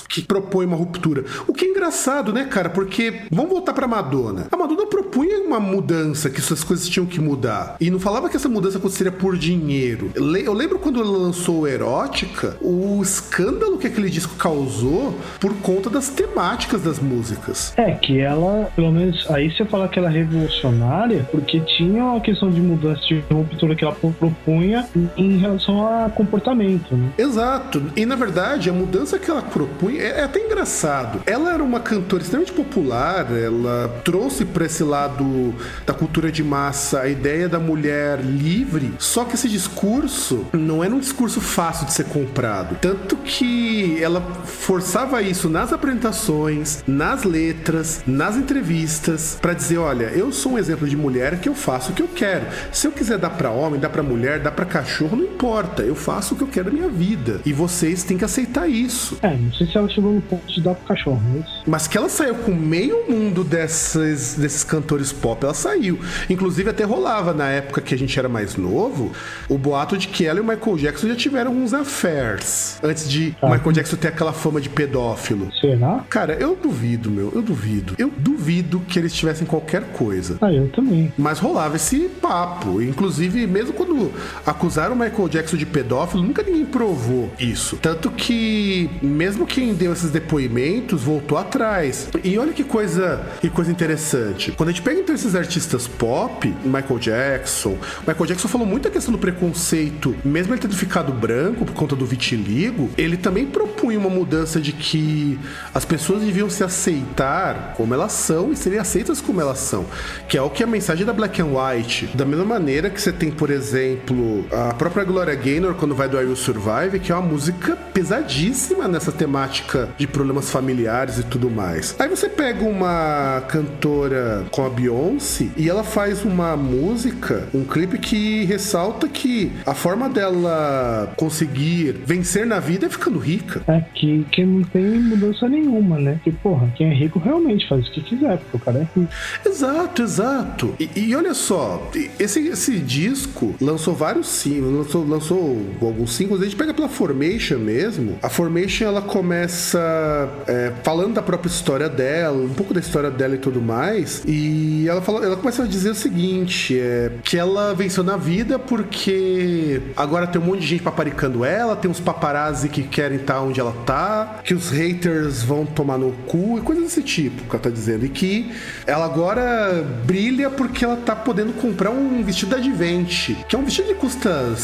[0.09, 1.25] que propõe uma ruptura.
[1.47, 2.69] O que é engraçado, né, cara?
[2.71, 4.47] Porque vamos voltar pra Madonna.
[4.51, 7.77] A Madonna propunha uma mudança, que essas coisas tinham que mudar.
[7.81, 10.11] E não falava que essa mudança aconteceria por dinheiro.
[10.15, 15.53] Eu le- Eu lembro quando ela lançou Erótica, o escândalo que aquele disco causou por
[15.57, 17.73] conta das temáticas das músicas.
[17.77, 22.21] É, que ela, pelo menos, aí você fala que ela é revolucionária, porque tinha uma
[22.21, 27.11] questão de mudança de ruptura que ela pro- propunha em relação a comportamento, né?
[27.19, 27.83] Exato.
[27.97, 31.23] E na verdade, a mudança que ela propunha é, é até engraçado.
[31.27, 35.55] Ela era uma cantora extremamente popular, ela trouxe para esse lado
[35.87, 40.95] da cultura de massa a ideia da mulher livre, só que esse discurso não era
[40.95, 42.77] um discurso fácil de ser comprado.
[42.81, 50.33] Tanto que ela forçava isso nas apresentações, nas letras, nas entrevistas, para dizer: olha, eu
[50.33, 52.47] sou um exemplo de mulher que eu faço o que eu quero.
[52.73, 55.83] Se eu quiser dar para homem, dar para mulher, dar para cachorro, não importa.
[55.83, 57.41] Eu faço o que eu quero da minha vida.
[57.45, 59.18] E vocês têm que aceitar isso.
[59.23, 61.45] É, não sei se ela chegou no ponto de dar pro cachorro, mas.
[61.67, 65.99] Mas que ela saiu com meio mundo desses, desses cantores pop, ela saiu.
[66.29, 69.13] Inclusive, até rolava na época que a gente era mais novo
[69.49, 73.35] o boato de que ela e o Michael Jackson já tiveram uns affairs antes de
[73.43, 75.51] o Michael Jackson ter aquela fama de pedófilo.
[75.61, 76.05] Será?
[76.09, 77.95] Cara, eu duvido, meu, eu duvido.
[77.99, 80.39] Eu duvido que eles tivessem qualquer coisa.
[80.41, 81.13] Ah, eu também.
[81.17, 82.81] Mas rolava esse papo.
[82.81, 84.13] Inclusive, mesmo quando
[84.47, 87.77] acusaram o Michael Jackson de pedófilo, nunca ninguém provou isso.
[87.81, 92.09] Tanto que, mesmo quem deu esses depoimentos, voltou atrás.
[92.23, 94.53] E olha que coisa, que coisa interessante.
[94.53, 97.77] Quando a gente pega então esses artistas pop, Michael Jackson,
[98.07, 101.95] Michael Jackson falou muito a questão do preconceito, mesmo ele tendo ficado branco por conta
[101.95, 105.39] do vitiligo, ele também propunha uma mudança de que
[105.75, 109.87] as pessoas deviam se aceitar como elas são e serem aceitas como elas são,
[110.29, 112.11] que é o que a mensagem da Black and White.
[112.15, 116.21] Da mesma maneira que você tem, por exemplo, a própria Gloria Gaynor quando vai do
[116.21, 121.51] I Will Survive, que é uma música pesadíssima nessa temática de problemas familiares e tudo
[121.51, 121.95] mais.
[121.99, 127.99] Aí você pega uma cantora com a Beyoncé e ela faz uma música, um clipe
[127.99, 133.63] que ressalta que a forma dela conseguir vencer na vida é ficando rica.
[133.69, 136.15] É que, que não tem mudança nenhuma, né?
[136.15, 139.13] Porque, porra, quem é rico realmente faz o que quiser, porque o cara é rico.
[139.45, 140.75] Exato, exato.
[140.79, 146.41] E, e olha só, esse, esse disco lançou vários singles, lançou, lançou alguns singles.
[146.41, 148.19] A gente pega pela Formation mesmo.
[148.23, 153.35] A Formation ela começa é, falando da própria história dela, um pouco da história dela
[153.35, 154.23] e tudo mais.
[154.27, 158.59] E ela, fala, ela começa a dizer o seguinte: é, que ela venceu na vida
[158.59, 163.41] porque agora tem um monte de gente paparicando ela, tem uns paparazzi que querem estar
[163.41, 167.51] onde ela tá, que os haters vão tomar no cu e coisas desse tipo que
[167.51, 168.05] ela tá dizendo.
[168.05, 168.53] E que
[168.87, 173.65] ela agora brilha porque ela tá podendo comprar um vestido da Advent, que é um
[173.65, 174.55] vestido que custa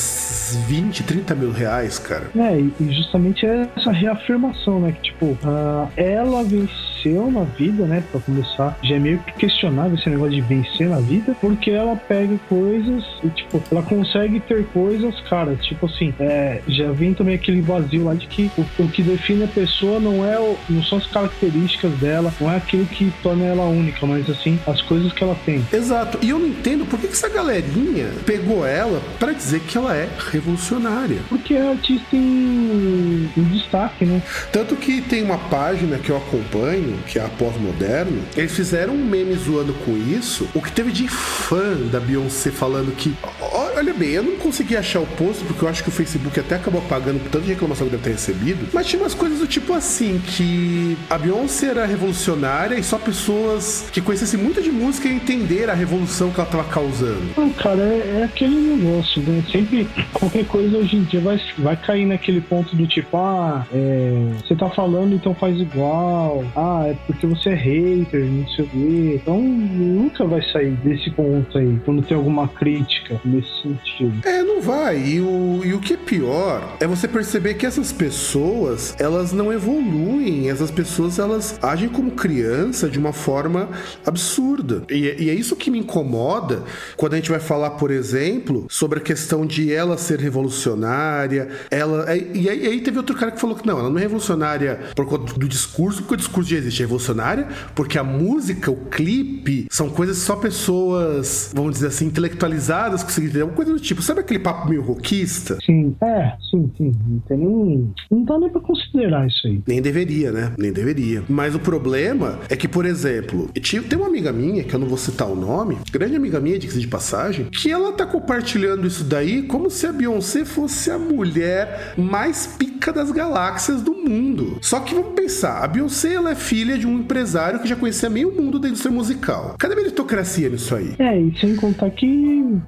[0.67, 2.31] 20, 30 mil reais, cara.
[2.37, 4.93] É, e e justamente é essa reafirmação, né?
[4.93, 8.03] Que, tipo, ah, ela venceu na vida, né?
[8.11, 11.97] Pra começar, já é meio que questionável esse negócio de vencer na vida, porque ela
[11.97, 17.35] pega coisas e, tipo, ela consegue ter coisas, cara, tipo assim, é, já vem também
[17.35, 20.83] aquele vazio lá de que o, o que define a pessoa não é o, não
[20.83, 25.13] são as características dela, não é aquilo que torna ela única, mas assim, as coisas
[25.13, 25.65] que ela tem.
[25.73, 26.19] Exato.
[26.23, 29.95] E eu não entendo por que, que essa galerinha pegou ela pra dizer que ela
[29.95, 31.19] é revolucionária.
[31.29, 34.23] Porque é artista em, em destaque, né?
[34.53, 39.05] Tanto que tem uma página que eu acompanho, que é a Pós-Moderno, eles fizeram um
[39.05, 40.49] meme zoando com isso.
[40.55, 43.15] O que teve de fã da Beyoncé falando que.
[43.41, 46.57] olha bem, eu não consegui achar o post porque eu acho que o Facebook até
[46.57, 48.69] acabou apagando por tanta reclamação que deve ter recebido.
[48.73, 53.87] Mas tinha umas coisas do tipo assim, que a Beyoncé era revolucionária e só pessoas
[53.93, 57.23] que conhecessem muito de música iam entender a revolução que ela tava causando.
[57.37, 59.43] Não, cara, é, é aquele negócio, né?
[59.51, 64.33] Sempre qualquer coisa hoje em dia vai, vai cair naquele ponto do tipo, ah, é,
[64.43, 66.45] você tá falando, então faz igual.
[66.55, 69.21] Ah, é porque você é hater, não sei o quê.
[69.23, 74.27] Então nunca vai sair desse ponto aí, quando tem alguma crítica nesse sentido.
[74.27, 74.99] É, não vai.
[74.99, 79.53] E o, e o que é pior é você perceber que essas pessoas, elas não
[79.53, 80.51] evoluem.
[80.51, 83.69] Essas pessoas, elas agem como criança de uma forma
[84.05, 84.83] absurda.
[84.91, 86.63] E, e é isso que me incomoda
[86.97, 91.49] quando a gente vai falar, por exemplo, sobre a questão de ela ser revolucionária.
[91.71, 94.03] Ela, e, aí, e aí teve outro cara que falou que não, ela não é
[94.03, 96.83] revolucionária por conta do discurso, porque o discurso já existe.
[96.83, 102.07] É revolucionária porque a música, o clipe, são coisas que só pessoas, vamos dizer assim,
[102.07, 103.45] intelectualizadas conseguem entender.
[103.45, 105.59] Uma coisa do tipo, sabe aquele papo meio rockista?
[105.65, 106.93] Sim, é, sim, sim.
[107.07, 107.95] Não tem nem.
[108.11, 109.63] Não dá nem pra considerar isso aí.
[109.67, 110.53] Nem deveria, né?
[110.59, 111.23] Nem deveria.
[111.29, 113.51] Mas o problema é que, por exemplo,
[113.89, 116.81] tem uma amiga minha, que eu não vou citar o nome, grande amiga minha, diga-se
[116.81, 121.95] de passagem, que ela tá compartilhando isso daí como se a Beyoncé fosse a mulher
[121.97, 124.59] mais pica das galáxias do mundo.
[124.61, 128.09] Só que vamos pensar, a Beyoncé ela é filha de um empresário que já conhecia
[128.09, 129.57] meio mundo da indústria musical.
[129.59, 130.95] Cadê a meritocracia nisso aí?
[131.01, 132.07] É, e sem contar que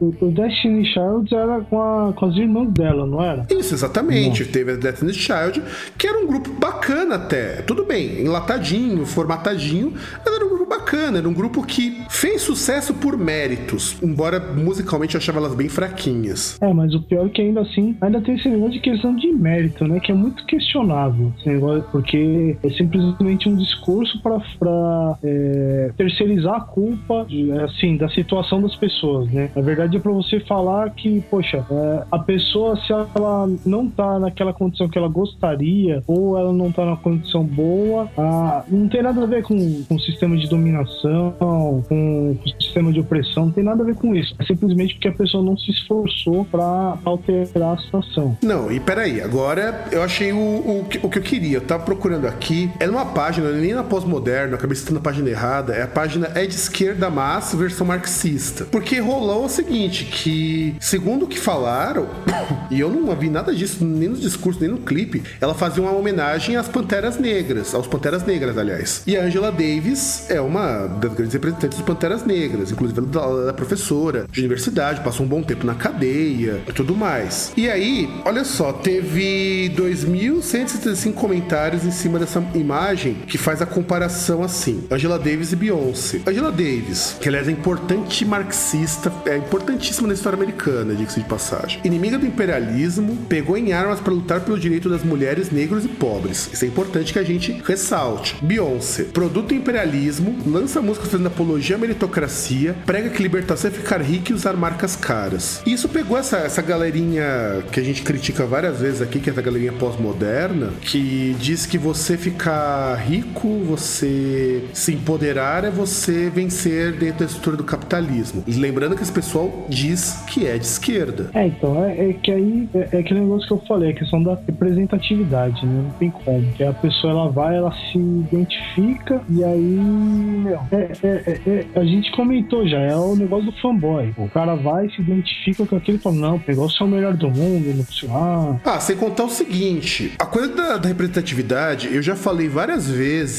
[0.01, 3.47] o Destiny Child era com, a- com as irmãs dela, não era?
[3.51, 4.45] Isso, exatamente.
[4.47, 5.63] Teve a Destiny's Child,
[5.97, 7.63] que era um grupo bacana até.
[7.63, 9.93] Tudo bem, enlatadinho, formatadinho,
[10.25, 11.19] mas era um grupo bacana.
[11.19, 16.59] Era um grupo que fez sucesso por méritos, embora musicalmente eu achava elas bem fraquinhas.
[16.61, 19.29] É, mas o pior é que ainda assim, ainda tem esse negócio de questão de
[19.33, 20.01] mérito, né?
[20.01, 21.33] Que é muito questionável.
[21.39, 23.76] Esse negócio, porque é simplesmente um discurso
[24.23, 27.27] pra, pra é, terceirizar a culpa,
[27.65, 29.51] assim, da situação das pessoas, né?
[29.55, 34.19] Na verdade é pra você falar que, poxa, é, a pessoa, se ela não tá
[34.19, 39.03] naquela condição que ela gostaria, ou ela não tá numa condição boa, ah, não tem
[39.03, 43.53] nada a ver com, com o sistema de dominação, com o sistema de opressão, não
[43.53, 44.35] tem nada a ver com isso.
[44.39, 48.37] É simplesmente porque a pessoa não se esforçou pra alterar a situação.
[48.43, 51.59] Não, e peraí, agora eu achei o, o, o que eu queria.
[51.59, 52.71] Eu tava procurando aqui.
[52.79, 55.75] É numa página, não na pós-moderna, eu acabei citando a página errada.
[55.75, 58.65] É a página É de esquerda mas versão marxista.
[58.65, 62.09] Porque rolou o seguinte: que, segundo o que falaram,
[62.71, 65.93] e eu não vi nada disso nem no discurso, nem no clipe, ela fazia uma
[65.93, 69.03] homenagem às Panteras Negras, aos Panteras Negras, aliás.
[69.07, 73.53] E a Angela Davis é uma das grandes representantes dos Panteras Negras, inclusive ela é
[73.53, 77.53] professora de universidade, passou um bom tempo na cadeia e tudo mais.
[77.57, 84.43] E aí, olha só, teve 2.175 comentários em cima dessa imagem que faz a comparação
[84.43, 86.21] assim: Angela Davis e Beyoncé.
[86.27, 91.81] Angela Davis, que aliás é importante marxista, é importantíssima na história americana, diga-se de passagem.
[91.85, 96.51] Inimiga do imperialismo, pegou em armas para lutar pelo direito das mulheres, negros e pobres.
[96.53, 98.37] Isso é importante que a gente ressalte.
[98.43, 104.01] Beyoncé, produto do imperialismo, lança músicas fazendo apologia à meritocracia, prega que libertação é ficar
[104.01, 105.63] rico e usar marcas caras.
[105.67, 109.43] Isso pegou essa, essa galerinha que a gente critica várias vezes aqui, que é essa
[109.43, 117.21] galerinha pós-moderna, que diz que você ficar rico, você se empoderar é você vencer dentro
[117.21, 118.43] da estrutura do capitalismo.
[118.47, 121.31] E lembrando que esse pessoal diz que é de esquerda.
[121.35, 124.23] É, então, é, é que aí é, é aquele negócio que eu falei, a questão
[124.23, 125.83] da representatividade, né?
[125.85, 126.53] Não tem como.
[126.53, 131.67] Que a pessoa ela vai, ela se identifica e aí, meu, é, é- é- é-
[131.81, 134.13] a gente comentou já, é o negócio do fanboy.
[134.17, 137.29] O cara vai, se identifica com aquilo e fala, não, pegou o seu melhor do
[137.29, 138.61] mundo, não sei lá.
[138.65, 143.36] Ah, sem contar o seguinte: a coisa da, da representatividade, eu já falei várias vezes,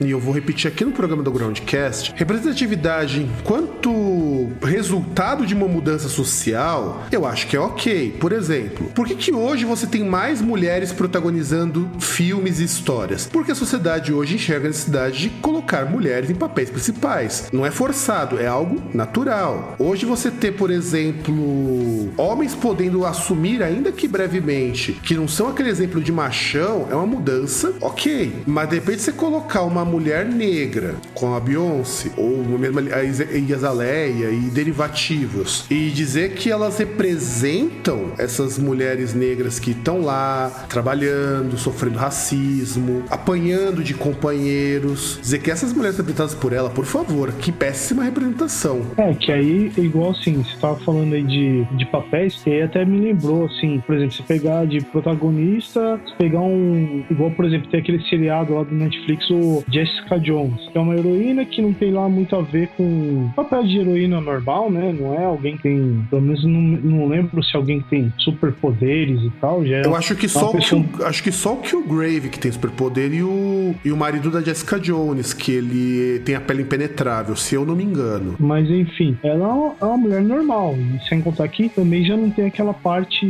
[0.00, 6.08] e eu vou repetir aqui no programa do Groundcast: representatividade enquanto resultado de uma mudança
[6.08, 8.16] social, eu acho que é ok.
[8.20, 13.26] Por exemplo, por que, que hoje você tem mais mulheres protagonizando filmes e histórias?
[13.26, 17.48] Porque a sociedade hoje enxerga a necessidade de colocar mulheres em papéis principais.
[17.52, 19.74] Não é forçado, é algo natural.
[19.78, 25.68] Hoje você ter, por exemplo, homens podendo assumir, ainda que brevemente, que não são aquele
[25.68, 28.32] exemplo de machão, é uma mudança, ok.
[28.46, 33.26] Mas de repente você colocar uma mulher negra com a Beyoncé, ou mesmo a Isa-
[33.54, 41.56] Azaleia e derivativos, e dizer que elas representam essas mulheres negras que estão lá trabalhando,
[41.56, 47.32] sofrendo racismo, apanhando de companheiros, dizer que essas mulheres representadas por ela, por favor.
[47.32, 48.82] Que péssima representação.
[48.96, 52.84] É, que aí, igual assim, você tava falando aí de, de papéis, que aí até
[52.84, 57.04] me lembrou, assim, por exemplo, você pegar de protagonista, você pegar um.
[57.10, 59.29] Igual, por exemplo, tem aquele seriado lá do Netflix,
[59.70, 63.64] Jessica Jones, que é uma heroína que não tem lá muito a ver com papel
[63.64, 64.94] de heroína normal, né?
[64.98, 66.04] Não é alguém que tem.
[66.10, 69.64] Pelo menos não, não lembro se alguém que tem superpoderes e tal.
[69.64, 72.50] Já é Eu acho que só, pessoa- Kill- acho que só o Killgrave que tem
[72.50, 77.34] superpoder e o, e o marido da Jessica Jones, que ele tem a pele impenetrável,
[77.36, 78.36] se eu não me engano.
[78.38, 80.74] Mas enfim, ela é uma- é uma mulher normal.
[80.76, 83.26] E sem contar que também já não tem aquela parte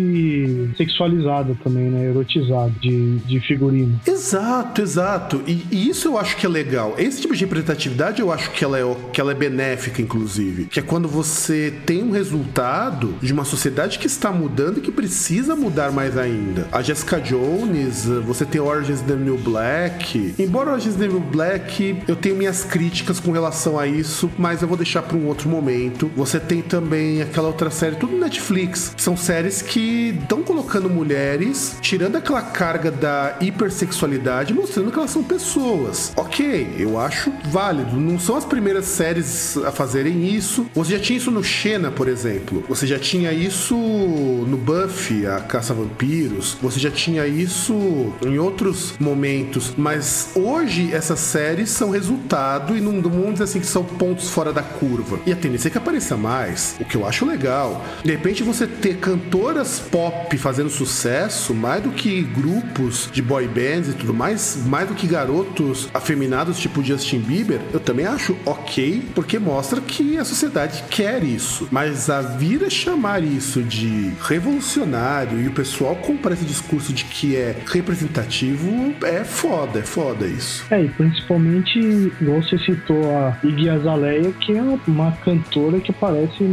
[0.77, 2.07] sexualizada também, né?
[2.07, 3.99] Erotizada de, de figurino.
[4.07, 5.43] Exato, exato.
[5.47, 6.95] E, e isso eu acho que é legal.
[6.99, 10.67] Esse tipo de representatividade eu acho que ela, é, que ela é benéfica, inclusive.
[10.67, 14.91] Que é quando você tem um resultado de uma sociedade que está mudando e que
[14.91, 16.69] precisa mudar mais ainda.
[16.73, 20.35] A Jessica Jones, você tem Orange is the New Black.
[20.39, 24.63] Embora Orange is the New Black, eu tenho minhas críticas com relação a isso, mas
[24.63, 26.11] eu vou deixar para um outro momento.
[26.17, 28.95] Você tem também aquela outra série, tudo Netflix.
[28.97, 35.23] São séries que estão colocando mulheres, tirando aquela carga da hipersexualidade, mostrando que elas são
[35.23, 35.70] pessoas.
[36.17, 37.97] Ok, eu acho válido.
[37.97, 40.67] Não são as primeiras séries a fazerem isso.
[40.75, 42.65] Você já tinha isso no Xena, por exemplo.
[42.69, 46.57] Você já tinha isso no Buffy, a Caça a Vampiros.
[46.61, 49.73] Você já tinha isso em outros momentos.
[49.77, 54.53] Mas hoje essas séries são resultado e não vamos dizer assim que são pontos fora
[54.53, 55.21] da curva.
[55.27, 57.85] E a tendência é que apareça mais, o que eu acho legal.
[58.05, 63.89] De repente você ter cantoras pop fazendo sucesso, mais do que grupos de boy bands
[63.89, 65.60] e tudo mais, mais do que garotos
[65.93, 71.69] afeminados tipo Justin Bieber, eu também acho ok, porque mostra que a sociedade quer isso.
[71.71, 77.05] Mas a vir a chamar isso de revolucionário e o pessoal comprar esse discurso de
[77.05, 80.65] que é representativo, é foda, é foda isso.
[80.71, 86.45] É, e principalmente, igual você citou a Iggy Azalea, que é uma cantora que parece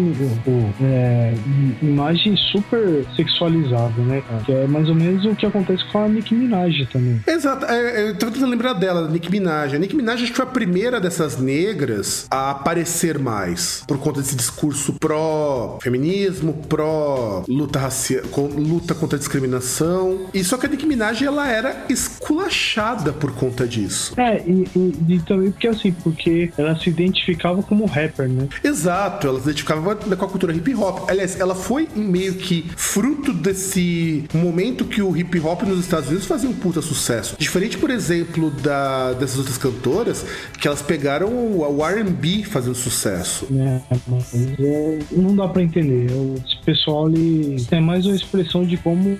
[0.81, 1.33] é,
[1.81, 4.21] imagem super sexualizada, né?
[4.45, 7.21] Que é mais ou menos o que acontece com a Nicki Minaj também.
[7.27, 9.75] Exato, é, é, eu tava tentando lembrar dela, da Nicki Minaj.
[9.75, 14.21] A Nicki Minaj acho que foi a primeira dessas negras a aparecer mais, por conta
[14.21, 18.23] desse discurso pró-feminismo, pró-luta racial,
[18.57, 20.27] luta contra a discriminação.
[20.33, 24.13] E só que a Nicki Minaj, ela era esculachada por conta disso.
[24.19, 28.47] É, e, e- e também porque assim, porque ela se identificava como rapper, né?
[28.63, 31.09] Exato, ela se identificava com a cultura hip hop.
[31.09, 36.25] Aliás, ela foi meio que fruto desse momento que o hip hop nos Estados Unidos
[36.25, 37.35] fazia um puta sucesso.
[37.37, 38.86] Diferente, por exemplo, da,
[39.19, 40.25] dessas outras cantoras,
[40.59, 43.47] que elas pegaram o, o RB fazendo sucesso.
[43.49, 43.81] né?
[44.07, 46.07] Mas é, não dá pra entender.
[46.45, 49.17] Esse pessoal ele é mais uma expressão de como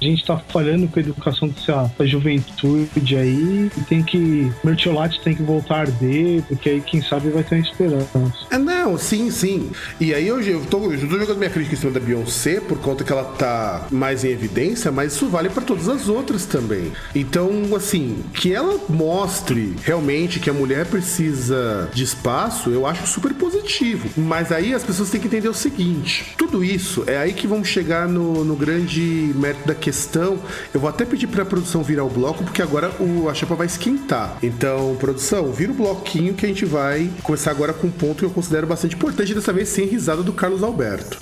[0.00, 4.50] a gente tá falhando com a educação dessa, juventude aí e tem que.
[4.64, 8.28] Mertiolate tem que voltar a arder, porque aí quem sabe vai ter uma esperança.
[8.50, 9.70] É, não, sim, sim.
[10.00, 12.78] E aí hoje eu tô, eu tô jogando minha crítica em cima da Beyoncé por
[12.78, 16.92] conta que ela tá mais em evidência, mas isso vale pra todas as outras também.
[17.14, 23.32] Então, assim, que ela mostre realmente que a mulher precisa de espaço, eu acho super
[23.34, 24.08] positivo.
[24.16, 27.68] Mas aí as pessoas têm que entender o seguinte: tudo isso é aí que vamos
[27.68, 30.38] chegar no, no grande mérito da questão.
[30.72, 33.66] Eu vou até pedir pra produção virar o bloco, porque agora o, a chapa vai
[33.66, 34.36] esquentar.
[34.42, 38.24] Então, produção, vira o bloquinho que a gente vai começar agora com um ponto que
[38.24, 41.18] eu considero bastante importante, dessa vez sem risada do Carlos Alberto.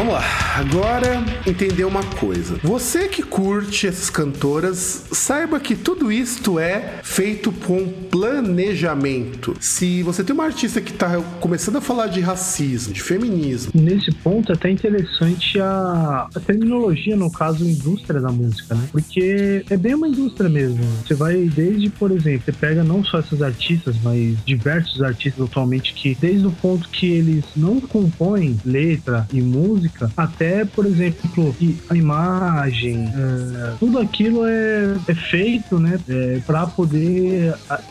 [0.00, 0.24] Vamos lá,
[0.56, 2.58] agora entender uma coisa.
[2.62, 9.54] Você que curte essas cantoras, saiba que tudo isto é feito com planejamento.
[9.60, 14.10] Se você tem uma artista que tá começando a falar de racismo, de feminismo, Nesse
[14.10, 18.88] ponto é até interessante a, a terminologia, no caso, indústria da música, né?
[18.90, 20.78] Porque é bem uma indústria mesmo.
[21.04, 25.92] Você vai desde, por exemplo, você pega não só essas artistas, mas diversos artistas atualmente
[25.92, 31.54] que, desde o ponto que eles não compõem letra e música, até, por exemplo,
[31.90, 35.98] a imagem, é, tudo aquilo é, é feito, né?
[36.08, 37.09] É, para poder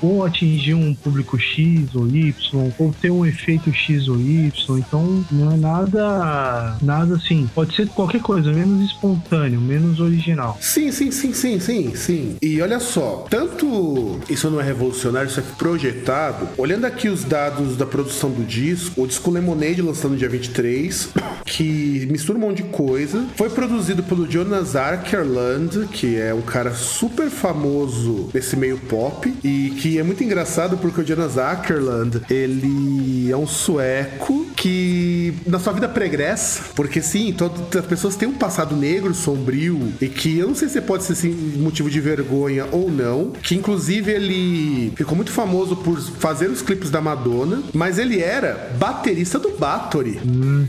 [0.01, 2.34] ou atingir um público X ou Y,
[2.78, 4.51] ou ter um efeito X ou Y.
[4.78, 7.49] Então, não é nada, nada assim.
[7.53, 10.57] Pode ser qualquer coisa, menos espontâneo, menos original.
[10.61, 12.36] Sim, sim, sim, sim, sim, sim.
[12.41, 16.47] E olha só, tanto isso não é revolucionário, isso é projetado.
[16.57, 21.09] Olhando aqui os dados da produção do disco, o disco Lemonade lançado no dia 23,
[21.45, 23.26] que mistura um monte de coisa.
[23.36, 28.99] Foi produzido pelo Jonas Arkerland, que é um cara super famoso nesse meio pop
[29.43, 35.60] e que é muito engraçado porque o Jonas Ackerland, ele é um sueco que na
[35.60, 40.38] sua vida pregressa, porque sim, todas as pessoas têm um passado negro, sombrio, e que
[40.38, 44.91] eu não sei se pode ser assim, motivo de vergonha ou não, que inclusive ele
[44.95, 50.20] ficou muito famoso por fazer os clipes da Madonna, mas ele era baterista do Bathory.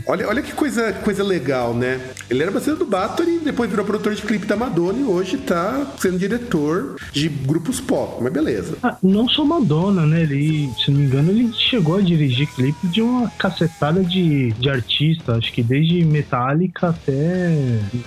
[0.07, 1.99] Olha, olha que coisa, coisa legal, né?
[2.29, 5.93] Ele era baterista do Bathory, depois virou produtor de clipe da Madonna e hoje tá
[5.99, 8.77] sendo diretor de grupos pop, mas beleza.
[8.83, 10.21] Ah, não só Madonna, né?
[10.21, 14.69] Ele, se não me engano, ele chegou a dirigir clipe de uma cacetada de, de
[14.69, 17.49] artistas, acho que desde Metallica até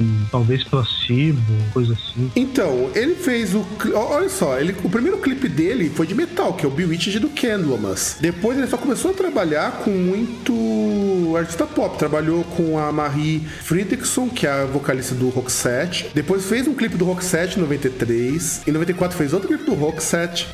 [0.00, 1.40] hum, talvez Placebo,
[1.72, 2.30] coisa assim.
[2.36, 3.64] Então, ele fez o.
[3.94, 7.28] Olha só, ele, o primeiro clipe dele foi de metal, que é o Bewitched do
[7.30, 8.16] Candlemas.
[8.20, 11.98] Depois ele só começou a trabalhar com muito artista pop.
[11.98, 16.10] Trabalhou com a Marie Fredriksson, que é a vocalista do Roxette.
[16.14, 18.62] Depois fez um clipe do Roxette em 93.
[18.66, 20.03] Em 94 fez outro clipe do Roxette.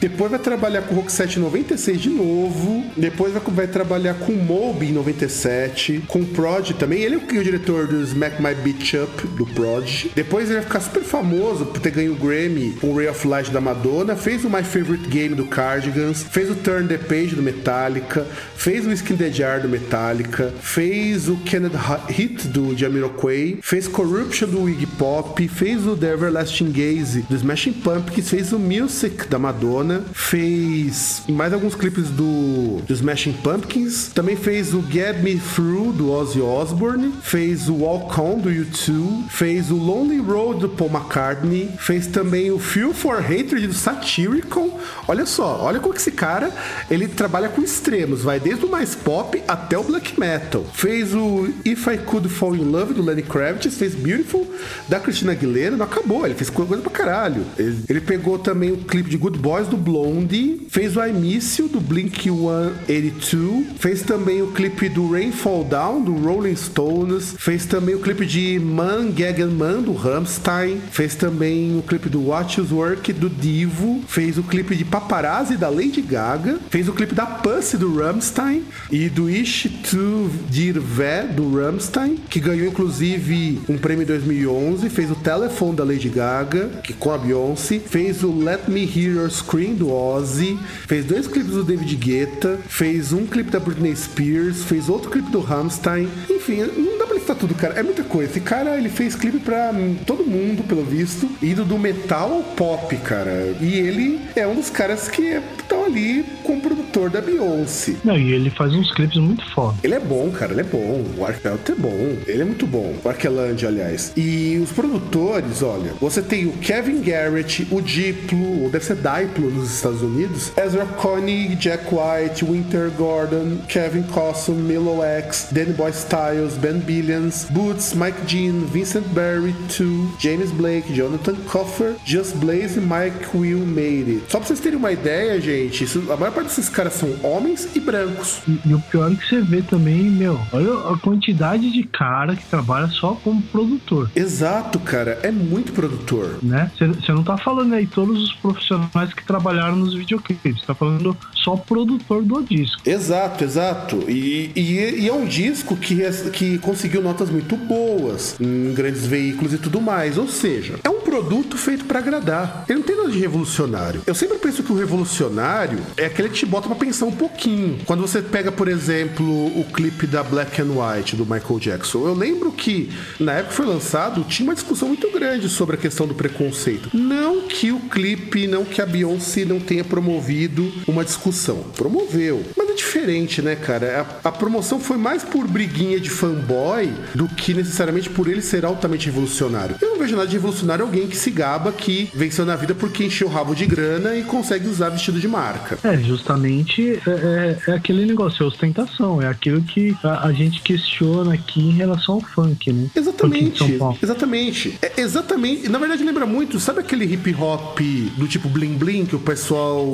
[0.01, 2.85] Depois vai trabalhar com o Roxette em 96 de novo.
[2.97, 6.05] Depois vai, vai trabalhar com o Moby em 97.
[6.07, 7.01] Com o Prod também.
[7.01, 10.07] Ele é o, diretor do Smack My Bitch Up, do Prod.
[10.15, 13.27] Depois ele vai ficar super famoso por ter ganho o Grammy com o Ray of
[13.27, 14.15] Light da Madonna.
[14.17, 16.23] Fez o My Favorite Game do Cardigans.
[16.23, 18.27] Fez o Turn the Page do Metallica.
[18.57, 20.53] Fez o Skin the Jar do Metallica.
[20.61, 21.77] Fez o Kenneth
[22.09, 23.59] Hit do Jamiroquai.
[23.63, 25.49] Fez Corruption do Iggy Pop.
[25.49, 28.29] Fez o The Everlasting Gaze do Smashing Pumpkins.
[28.29, 30.05] Fez o Music da Madonna.
[30.13, 34.11] Fez mais alguns clipes do, do Smashing Pumpkins.
[34.15, 37.15] Também fez o Get Me Through do Ozzy Osbourne.
[37.23, 39.29] Fez o Walk On do U2.
[39.29, 41.71] Fez o Lonely Road do Paul McCartney.
[41.79, 44.79] Fez também o Feel for Hatred do Satyricon.
[45.09, 46.53] Olha só, olha como que esse cara
[46.91, 50.65] ele trabalha com extremos, vai desde o mais pop até o black metal.
[50.73, 54.47] Fez o If I Could Fall in Love do Lenny Kravitz, fez Beautiful
[54.89, 57.45] da Christina Aguilera, não acabou, ele fez coisa pra caralho.
[57.59, 61.59] Ele, ele pegou também o clipe de Good Boys do Blondie, fez o I Miss
[61.59, 67.35] You do Blink 182, fez também o clipe do Rain Fall Down do Rolling Stones,
[67.39, 72.09] fez também o clipe de Man Gag and Man do Rammstein, fez também o clipe
[72.09, 76.89] do Watch Us Work do Divo, fez o clipe de Paparazzi da Lady Gaga, fez
[76.89, 82.41] o clipe da Pussy do Rammstein e do Ish to Dir Ve do Rammstein, que
[82.41, 87.19] ganhou inclusive um prêmio em 2011, fez o Telephone da Lady Gaga, que com a
[87.19, 91.95] Beyoncé, fez o Let Me Hear Your Scream do Ozzy, fez dois clipes do David
[91.97, 97.07] Guetta, fez um clipe da Britney Spears, fez outro clipe do Rammstein, enfim, não dá
[97.07, 98.31] pra listar tudo, cara, é muita coisa.
[98.31, 99.73] Esse cara, ele fez clipe pra
[100.07, 103.55] todo mundo, pelo visto, indo do metal ao pop, cara.
[103.61, 107.97] E ele é um dos caras que estão ali com o produtor da Beyoncé.
[108.05, 109.77] Não, e ele faz uns clipes muito foda.
[109.83, 111.05] Ele é bom, cara, ele é bom.
[111.19, 112.17] O Arkelt é bom.
[112.27, 112.95] Ele é muito bom.
[113.05, 114.13] O Arkeland, aliás.
[114.17, 119.71] E os produtores, olha, você tem o Kevin Garrett, o Diplo, deve ser Diplo nos
[119.75, 126.55] Estados Unidos, Ezra Koenig, Jack White, Winter Gordon, Kevin Cosson, Milo X, Danny Boy Styles,
[126.57, 132.83] Ben Billions, Boots, Mike Jean, Vincent Barry, 2, James Blake, Jonathan Coffer, Just Blaze e
[132.83, 134.23] Mike Will Made It.
[134.29, 137.69] Só pra vocês terem uma ideia, gente, isso- a maior parte desses caras são homens
[137.75, 138.41] e brancos.
[138.47, 142.37] E, e o pior é que você vê também, meu, olha a quantidade de cara
[142.37, 144.11] que trabalha só como produtor.
[144.15, 146.39] Exato, cara, é muito produtor.
[146.43, 146.71] Né?
[146.79, 151.57] Você não tá falando aí todos os profissionais que trabalharam nos videoclipes, tá falando só
[151.57, 152.81] produtor do disco.
[152.85, 154.05] Exato, exato.
[154.09, 159.07] E, e, e é um disco que, res- que conseguiu notas muito boas em grandes
[159.07, 160.17] veículos e tudo mais.
[160.19, 162.65] Ou seja, é um produto feito para agradar.
[162.69, 164.03] Ele não tem nada de revolucionário.
[164.07, 167.79] Eu sempre penso que o revolucionário é aquele que te bota pra pensar um pouquinho.
[167.87, 169.25] Quando você pega, por exemplo,
[169.59, 173.55] o clipe da Black and White do Michael Jackson, eu lembro que na época que
[173.57, 176.91] foi lançado tinha uma discussão muito grande sobre a questão do preconceito.
[176.95, 181.30] Não que o clipe, não que a Beyoncé não tenha promovido uma discussão.
[181.77, 182.45] Promoveu.
[182.57, 184.07] Mas diferente, né, cara?
[184.25, 188.65] A, a promoção foi mais por briguinha de fanboy do que necessariamente por ele ser
[188.65, 189.77] altamente revolucionário.
[189.81, 193.05] Eu não vejo nada de revolucionário alguém que se gaba que venceu na vida porque
[193.05, 195.79] encheu o rabo de grana e consegue usar vestido de marca.
[195.85, 200.61] É, justamente é, é- é aquele negócio, é ostentação, é aquilo que a, a gente
[200.63, 202.89] questiona aqui em relação ao funk, né?
[202.95, 204.79] Exatamente, exatamente.
[204.83, 205.69] É exatamente.
[205.69, 207.79] Na verdade, lembra muito, sabe aquele hip hop
[208.17, 209.87] do tipo bling bling que o pessoal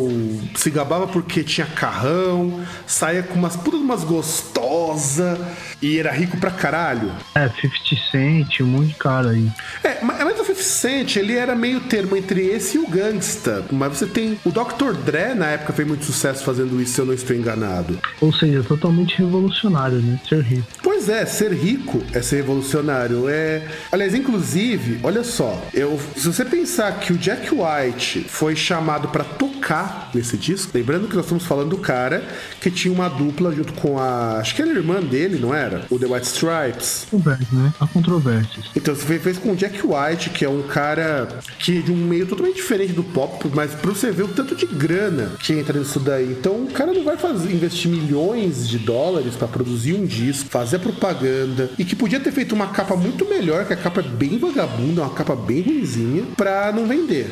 [0.54, 5.38] se gabava porque tinha carrão, saia com umas putas umas gostosa
[5.80, 7.10] e era rico pra caralho?
[7.34, 7.76] É, 50
[8.10, 9.48] Cent, um monte de cara aí.
[9.84, 13.64] É, ma- mas o 50 Cent, ele era meio termo entre esse e o gangsta.
[13.70, 14.38] Mas você tem.
[14.44, 14.92] O Dr.
[15.04, 17.98] Dre, na época, fez muito sucesso fazendo isso, se eu não estou enganado.
[18.20, 20.18] Ou seja, totalmente revolucionário, né?
[20.28, 20.66] Ser rico.
[20.86, 23.28] Pois é, ser rico é ser revolucionário.
[23.28, 29.08] É, aliás, inclusive, olha só, eu, se você pensar que o Jack White foi chamado
[29.08, 32.22] pra tocar nesse disco, lembrando que nós estamos falando do cara
[32.60, 35.84] que tinha uma dupla junto com a, acho que era a irmã dele, não era?
[35.90, 37.06] O The White Stripes.
[37.10, 37.74] Conversa, né?
[37.80, 38.66] Há controvérsias.
[38.76, 41.26] Então você fez- com o Jack White, que é um cara
[41.58, 44.54] que é de um meio totalmente diferente do pop, mas pra você ver o tanto
[44.54, 46.30] de grana que entra nisso daí.
[46.30, 50.75] Então o cara não vai fazer, investir milhões de dólares pra produzir um disco, fazer
[50.78, 54.38] propaganda, e que podia ter feito uma capa muito melhor, que a capa é bem
[54.38, 57.30] vagabunda, uma capa bem ruimzinha, pra não vender.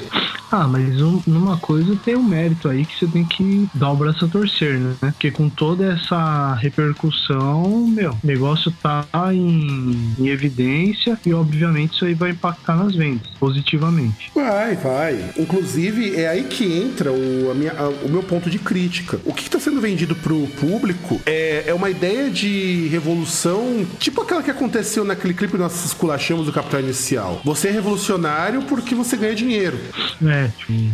[0.56, 3.96] Ah, mas um- numa coisa tem um mérito aí que você tem que dar o
[3.96, 4.94] braço a torcer, né?
[5.00, 12.04] Porque com toda essa repercussão, meu, o negócio tá em, em evidência e obviamente isso
[12.04, 14.30] aí vai impactar nas vendas positivamente.
[14.32, 15.30] Vai, vai.
[15.36, 19.18] Inclusive, é aí que entra o, a minha- a- o meu ponto de crítica.
[19.24, 24.42] O que está sendo vendido pro público é, é uma ideia de revolução, tipo aquela
[24.42, 27.40] que aconteceu naquele clipe que nós esculachamos do Capital Inicial.
[27.44, 29.78] Você é revolucionário porque você ganha dinheiro.
[30.24, 30.43] É,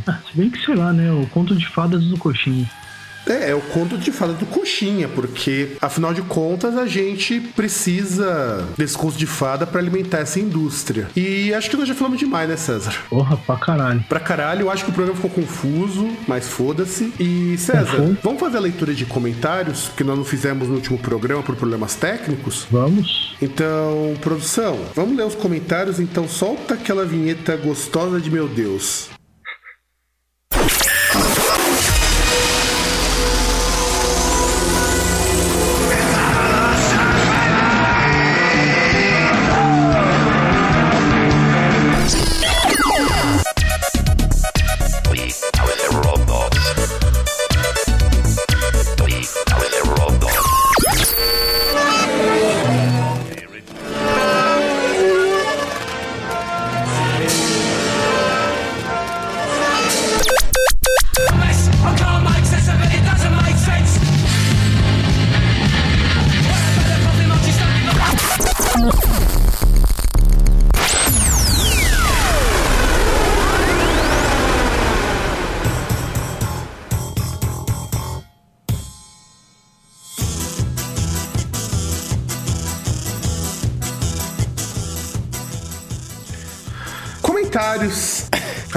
[0.07, 1.11] ah, se bem que sei lá, né?
[1.13, 2.69] O conto de fadas do coxinha.
[3.27, 8.67] É, é o conto de fada do coxinha, porque afinal de contas a gente precisa
[8.79, 11.07] desse conto de fada para alimentar essa indústria.
[11.15, 12.95] E acho que nós já falamos demais, né, César?
[13.11, 14.03] Porra, pra caralho.
[14.09, 17.13] Pra caralho, eu acho que o programa ficou confuso, mas foda-se.
[17.21, 18.17] E César, Uhum.
[18.23, 21.95] vamos fazer a leitura de comentários, que nós não fizemos no último programa por problemas
[21.95, 22.67] técnicos?
[22.71, 23.37] Vamos?
[23.43, 29.11] Então, produção, vamos ler os comentários, então solta aquela vinheta gostosa de meu Deus.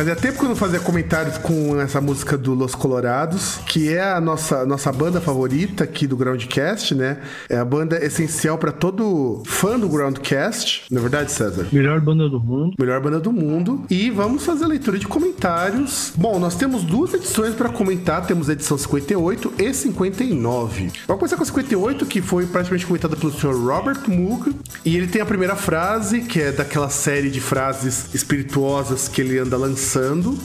[0.04, 4.04] Fazia tempo que eu não fazia comentários com essa música do Los Colorados, que é
[4.04, 7.20] a nossa, nossa banda favorita aqui do Groundcast, né?
[7.47, 10.88] É a banda essencial pra todo fã do Groundcast.
[10.91, 11.68] Na é verdade, César?
[11.72, 12.76] Melhor banda do mundo.
[12.78, 13.86] Melhor banda do mundo.
[13.89, 16.12] E vamos fazer a leitura de comentários.
[16.18, 18.26] Bom, nós temos duas edições para comentar.
[18.26, 20.91] Temos a edição 58 e 59.
[21.08, 23.56] Vamos começar com a 58, que foi praticamente comentada pelo Sr.
[23.56, 24.54] Robert Moog.
[24.84, 29.39] E ele tem a primeira frase, que é daquela série de frases espirituosas que ele
[29.39, 29.93] anda lançando,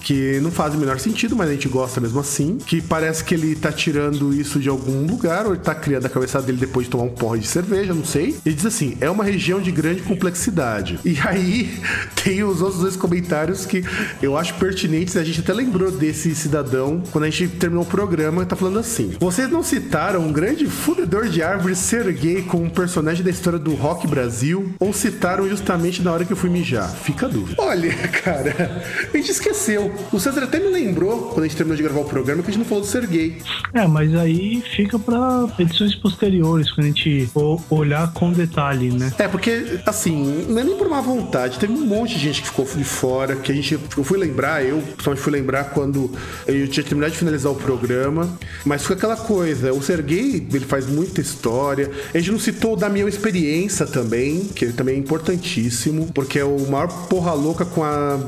[0.02, 2.58] que não faz o menor sentido, mas a gente gosta mesmo assim.
[2.58, 6.08] Que parece que ele tá tirando isso de algum lugar, ou ele tá criando a
[6.08, 8.36] cabeça dele depois de tomar um porre de cerveja, não sei.
[8.44, 10.98] Ele diz assim: é uma região de grande complexidade.
[11.04, 11.78] E aí
[12.22, 13.84] tem os outros dois comentários que
[14.20, 15.16] eu acho pertinentes.
[15.16, 18.44] A gente até lembrou desse cidadão quando a gente terminou o programa.
[18.44, 23.24] Tá falando assim: vocês não citaram um grande fudedor de árvores ser gay um personagem
[23.24, 24.74] da história do rock Brasil?
[24.78, 26.90] Ou citaram justamente na hora que eu fui mijar?
[26.90, 27.62] Fica a dúvida.
[27.62, 29.92] Olha, cara, a gente gente esqueceu.
[30.12, 32.52] O César até me lembrou, quando a gente terminou de gravar o programa, que a
[32.52, 33.38] gente não falou do Sergei.
[33.74, 37.28] É, mas aí fica pra edições posteriores, quando a gente
[37.70, 39.12] olhar com detalhe, né?
[39.18, 41.58] É, porque, assim, não é nem por má vontade.
[41.58, 43.78] Teve um monte de gente que ficou de fora, que a gente.
[43.96, 46.10] Eu fui lembrar, eu principalmente fui lembrar quando
[46.46, 48.28] eu tinha terminado de finalizar o programa.
[48.64, 51.90] Mas foi aquela coisa: o Sergei, ele faz muita história.
[52.14, 56.44] A gente não citou o Damião Experiência também, que ele também é importantíssimo, porque é
[56.44, 58.18] o maior porra louca com a,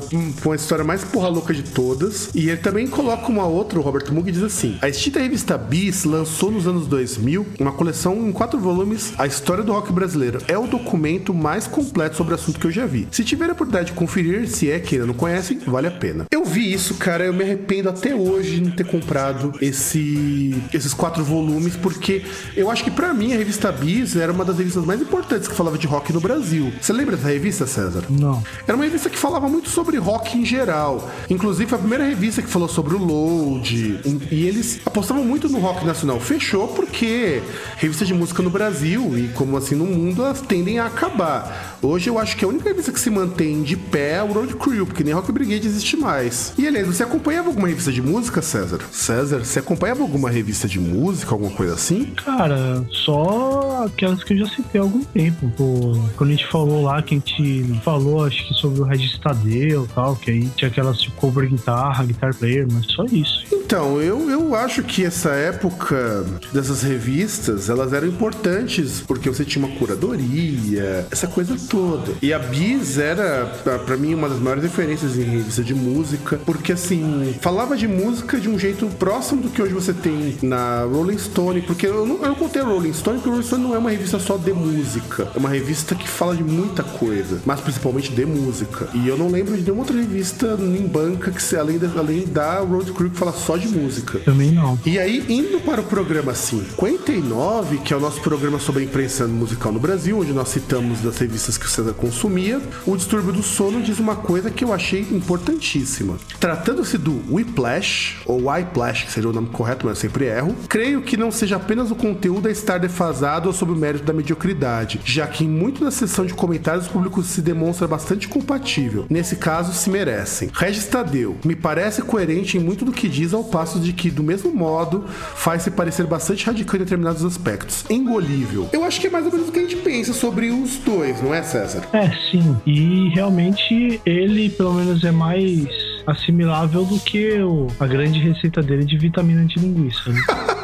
[0.43, 2.31] com a história mais porra louca de todas.
[2.35, 6.03] E ele também coloca uma outra, o Robert Mug diz assim: a extinta revista Bis
[6.03, 10.41] lançou nos anos 2000 uma coleção em quatro volumes, A História do Rock Brasileiro.
[10.49, 13.07] É o documento mais completo sobre o assunto que eu já vi.
[13.13, 16.27] Se tiver a oportunidade de conferir, se é que ainda não conhecem, vale a pena.
[16.29, 20.93] Eu vi isso, cara, eu me arrependo até hoje de não ter comprado esse, esses
[20.93, 22.25] quatro volumes, porque
[22.57, 25.55] eu acho que pra mim a revista Bis era uma das revistas mais importantes que
[25.55, 26.73] falava de rock no Brasil.
[26.81, 28.03] Você lembra dessa revista, César?
[28.11, 28.43] Não.
[28.67, 30.80] Era uma revista que falava muito sobre rock em geral.
[31.29, 34.01] Inclusive, foi a primeira revista que falou sobre o load.
[34.31, 36.21] E eles apostavam muito no rock nacional.
[36.21, 37.43] Fechou porque
[37.77, 41.79] revista de música no Brasil e como assim no mundo, elas tendem a acabar.
[41.83, 44.55] Hoje eu acho que a única revista que se mantém de pé é o Road
[44.57, 46.53] Crew, porque nem Rock Brigade existe mais.
[46.59, 48.81] E aliás, você acompanhava alguma revista de música, César?
[48.93, 52.13] César, você acompanhava alguma revista de música, alguma coisa assim?
[52.25, 55.51] Cara, só aquelas que eu já citei há algum tempo.
[55.57, 59.19] Pô, quando a gente falou lá, que a gente falou, acho que sobre o Regis
[59.19, 63.47] Tadeu e tal, que aí tinha aquelas tipo cover guitarra, guitar player, mas só isso.
[63.71, 69.65] Então, eu, eu acho que essa época dessas revistas, elas eram importantes porque você tinha
[69.65, 72.15] uma curadoria, essa coisa toda.
[72.21, 73.47] E a Bis era,
[73.87, 78.41] pra mim, uma das maiores referências em revista de música, porque assim, falava de música
[78.41, 82.25] de um jeito próximo do que hoje você tem na Rolling Stone, porque eu não,
[82.25, 85.39] eu contei Rolling Stone, porque Rolling Stone não é uma revista só de música, é
[85.39, 88.89] uma revista que fala de muita coisa, mas principalmente de música.
[88.95, 92.59] E eu não lembro de nenhuma outra revista em banca que além, da, além da
[92.59, 94.19] Road Crew que fala só de música.
[94.21, 94.79] Também não.
[94.85, 99.27] E aí, indo para o programa 59, que é o nosso programa sobre a imprensa
[99.27, 103.43] musical no Brasil, onde nós citamos das revistas que o César consumia, o Distúrbio do
[103.43, 106.17] Sono diz uma coisa que eu achei importantíssima.
[106.39, 111.03] Tratando-se do Whiplash, ou Whiplash, que seria o nome correto, mas eu sempre erro, creio
[111.03, 115.01] que não seja apenas o conteúdo a estar defasado ou sob o mérito da mediocridade,
[115.05, 119.07] já que em muito da sessão de comentários o público se demonstra bastante compatível.
[119.09, 120.51] Nesse caso, se merecem.
[120.53, 124.23] Regis Tadeu, me parece coerente em muito do que diz, ao passo de que, do
[124.23, 127.85] mesmo modo, faz-se parecer bastante radical em determinados aspectos.
[127.91, 128.69] Engolível.
[128.73, 131.21] Eu acho que é mais ou menos o que a gente pensa sobre os dois,
[131.23, 131.83] não é, César?
[131.93, 132.57] É, sim.
[132.67, 135.67] E realmente ele, pelo menos, é mais
[136.07, 140.11] assimilável do que o, a grande receita dele de vitamina de linguiça.
[140.11, 140.21] Né?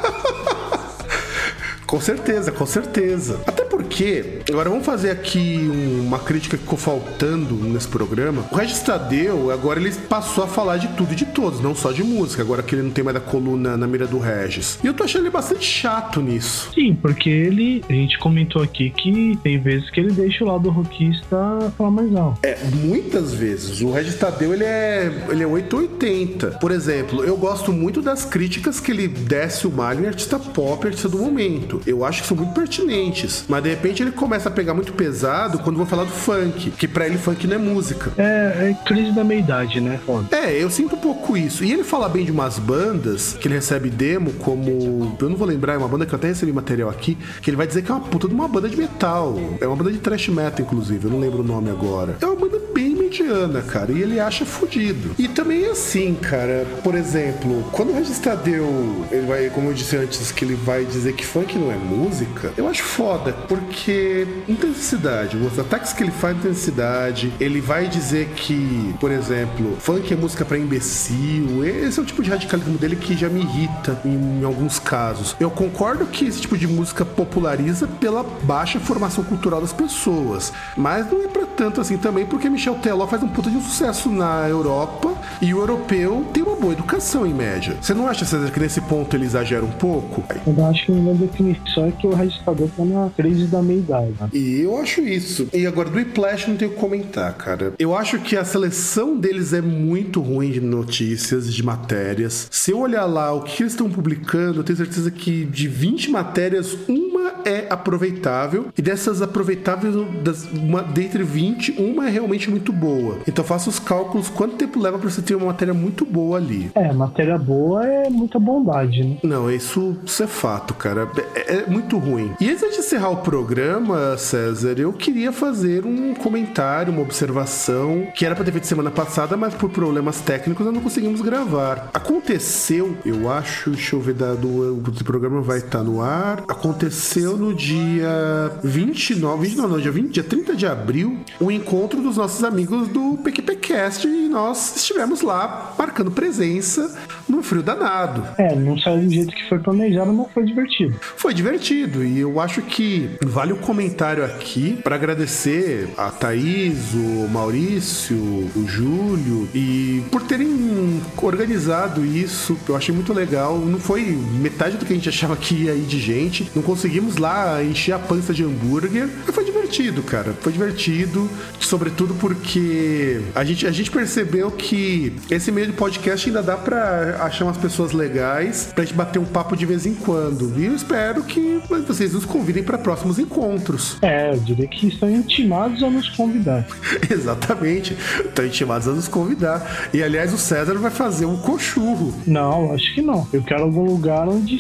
[1.87, 3.41] Com certeza, com certeza.
[3.47, 8.47] Até porque, agora vamos fazer aqui um- uma crítica que ficou faltando nesse programa.
[8.51, 11.93] O Regis Tadeu, agora ele passou a falar de tudo e de todos, não só
[11.93, 14.79] de música, agora que ele não tem mais a coluna na mira do Regis.
[14.83, 16.71] E eu tô achando ele bastante chato nisso.
[16.75, 20.71] Sim, porque ele, a gente comentou aqui que tem vezes que ele deixa o lado
[20.71, 21.37] rockista
[21.77, 22.39] falar mais alto.
[22.43, 23.83] É, muitas vezes.
[23.83, 26.53] O Regis Tadeu, ele é, ele é 880.
[26.61, 31.09] Por exemplo, eu gosto muito das críticas que ele desce o em artista pop, artista
[31.09, 31.83] do momento.
[31.87, 33.45] Eu acho que são muito pertinentes.
[33.47, 36.71] Mas de repente ele começa a pegar muito pesado quando vou falar do funk.
[36.71, 38.13] Que pra ele funk não é música.
[38.17, 39.99] É, é crise da meia-idade, né?
[40.07, 40.37] Foda.
[40.37, 41.65] É, eu sinto um pouco isso.
[41.65, 45.17] E ele fala bem de umas bandas que ele recebe demo, como.
[45.21, 47.57] Eu não vou lembrar, é uma banda que eu até recebi material aqui, que ele
[47.57, 49.37] vai dizer que é uma puta de uma banda de metal.
[49.61, 52.17] É uma banda de thrash metal, inclusive, eu não lembro o nome agora.
[52.21, 55.11] É uma banda bem mediana, cara, e ele acha fudido.
[55.19, 59.75] E também é assim, cara, por exemplo, quando o Regis Tadeu, ele vai, como eu
[59.75, 64.27] disse antes, que ele vai dizer que funk não é música, eu acho foda, porque
[64.47, 65.37] necessidade.
[65.37, 67.33] Os ataques que ele faz necessidade.
[67.41, 71.65] Ele vai dizer que, por exemplo, funk é música pra imbecil.
[71.65, 75.35] Esse é o tipo de radicalismo dele que já me irrita em, em alguns casos.
[75.41, 81.11] Eu concordo que esse tipo de música populariza pela baixa formação cultural das pessoas, mas
[81.11, 84.11] não é pra tanto assim também, porque Michel Teló faz um puta de um sucesso
[84.11, 87.77] na Europa e o europeu tem uma boa educação em média.
[87.81, 90.25] Você não acha, César, que nesse ponto ele exagera um pouco?
[90.47, 94.15] Eu acho que uma definição é que o registrador tá na crise da meia-idade.
[94.21, 94.29] Né?
[94.33, 95.49] E eu acho isso.
[95.53, 97.75] E agora, do Whiplash não tenho o que comentar, cara.
[97.79, 102.49] Eu acho que a seleção deles é muito ruim de notícias, de matérias.
[102.51, 106.11] Se eu olhar lá o que eles estão publicando, eu tenho certeza que de 20
[106.11, 112.73] matérias, uma é aproveitável e dessas aproveitáveis, das, uma, dentre 20, uma é realmente muito
[112.73, 113.19] boa.
[113.27, 116.71] Então faça os cálculos quanto tempo leva pra você ter uma matéria muito boa ali.
[116.75, 119.19] É, matéria boa é muita bondade, né?
[119.23, 121.09] Não, isso, isso é fato, cara.
[121.35, 122.33] É, é muito ruim.
[122.41, 128.25] E antes de encerrar o programa, César, eu queria fazer um comentário, uma observação que
[128.25, 131.91] era pra ter feito semana passada, mas por problemas técnicos nós não conseguimos gravar.
[131.95, 136.45] Aconteceu, eu acho, deixa eu ver, do, o programa vai estar no ar.
[136.49, 142.17] Aconteceu no dia 29, 29 não, dia 20, dia 30 de abril, o encontro dos
[142.17, 146.95] nossos amigos do PQPcast e nós estivemos lá marcando presença
[147.29, 148.23] num frio danado.
[148.39, 150.97] É, não saiu do jeito que foi planejado, mas foi divertido.
[151.01, 157.29] Foi divertido e eu acho que vale o comentário aqui para agradecer a Thaís, o
[157.29, 162.57] Maurício, o Júlio e por terem organizado isso.
[162.69, 163.59] Eu achei muito legal.
[163.59, 164.03] Não foi
[164.41, 166.51] metade do que a gente achava que ia ir de gente.
[166.55, 169.09] Não conseguimos lá encher a pança de hambúrguer.
[169.25, 170.33] Mas foi divertido, cara.
[170.41, 171.29] Foi divertido,
[171.61, 177.16] sobretudo porque a gente, a gente percebeu que esse meio de podcast ainda dá pra
[177.23, 180.53] achar umas pessoas legais pra gente bater um papo de vez em quando.
[180.59, 183.97] E eu espero que vocês nos convidem para próximos encontros.
[184.03, 186.67] É, eu diria que estão intimados a nos convidar.
[187.11, 187.97] Exatamente.
[188.25, 189.89] Estão intimados a nos convidar.
[189.93, 192.15] E aliás, o César vai fazer um cochurro.
[192.27, 193.27] Não, acho que não.
[193.33, 194.59] Eu quero algum lugar onde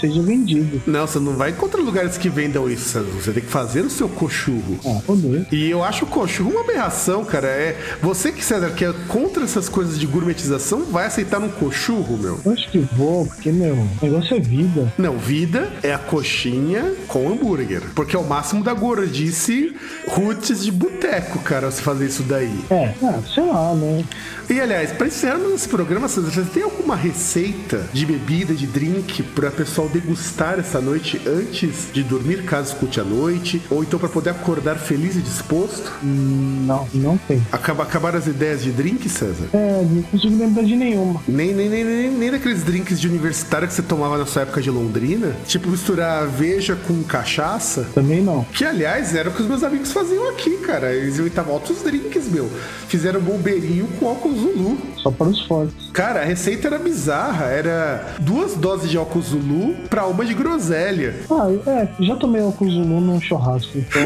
[0.00, 0.82] seja vendido.
[0.86, 2.88] Não, você não vai encontrar lugares que vendam isso.
[2.88, 3.10] César.
[3.12, 4.78] Você tem que fazer o seu cochurro.
[4.84, 5.46] Ah, poder.
[5.52, 7.46] E eu acho o cochurro uma aberração, cara.
[7.46, 11.72] É você que, César, que é contra essas coisas de gourmetização, vai aceitar um cochurro,
[11.90, 12.38] meu.
[12.44, 14.92] Eu acho que vou, porque, meu, o negócio é vida.
[14.96, 17.82] Não, vida é a coxinha com hambúrguer.
[17.94, 19.74] Porque é o máximo da gordice
[20.08, 22.54] roots de boteco, cara, você fazer isso daí.
[22.70, 24.04] É, ah, sei lá, né?
[24.48, 29.22] E aliás, pra encerrarmos esse programa, César, você tem alguma receita de bebida, de drink,
[29.22, 33.62] pra pessoal degustar essa noite antes de dormir, caso escute à noite?
[33.70, 35.90] Ou então pra poder acordar feliz e disposto?
[36.04, 37.42] Hum, Não, não tem.
[37.50, 39.46] Acaba, acabaram as ideias de drink, César?
[39.54, 41.20] É, não consigo lembrar de nenhuma.
[41.26, 44.60] Nem, nem, nem, nem, nem daqueles drinks de universitário que você tomava na sua época
[44.60, 45.34] de Londrina?
[45.46, 47.88] Tipo misturar veja com cachaça?
[47.94, 48.44] Também não.
[48.44, 50.92] Que, aliás, era o que os meus amigos faziam aqui, cara.
[50.92, 52.50] Eles inventavam altos drinks, meu.
[52.88, 54.78] Fizeram bombeirinho com álcool Zulu.
[54.98, 55.90] Só para os fortes.
[55.92, 57.46] Cara, a receita era bizarra.
[57.46, 61.16] Era duas doses de álcool Zulu pra uma de groselha.
[61.30, 64.02] Ah, é, já tomei álcool Zulu num churrasco, então.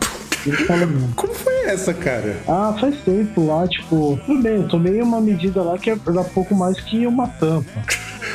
[0.46, 1.12] Ele fala mesmo.
[1.16, 2.36] Como foi essa, cara?
[2.46, 6.54] Ah, faz tempo lá, tipo, tudo bem, eu tomei uma medida lá que era pouco
[6.54, 7.82] mais que uma tampa.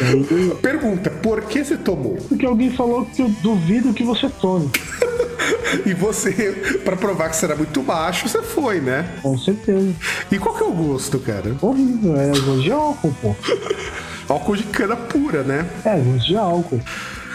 [0.01, 2.17] Aí, Pergunta, por que você tomou?
[2.27, 4.69] Porque alguém falou que eu duvido que você tome.
[5.85, 9.09] E você, pra provar que você era muito baixo, você foi, né?
[9.21, 9.93] Com certeza.
[10.29, 11.55] E qual que é o gosto, cara?
[11.61, 13.35] Horrível, é gosto de álcool, pô.
[14.27, 15.65] Álcool de cana pura, né?
[15.83, 16.81] É, gosto de álcool.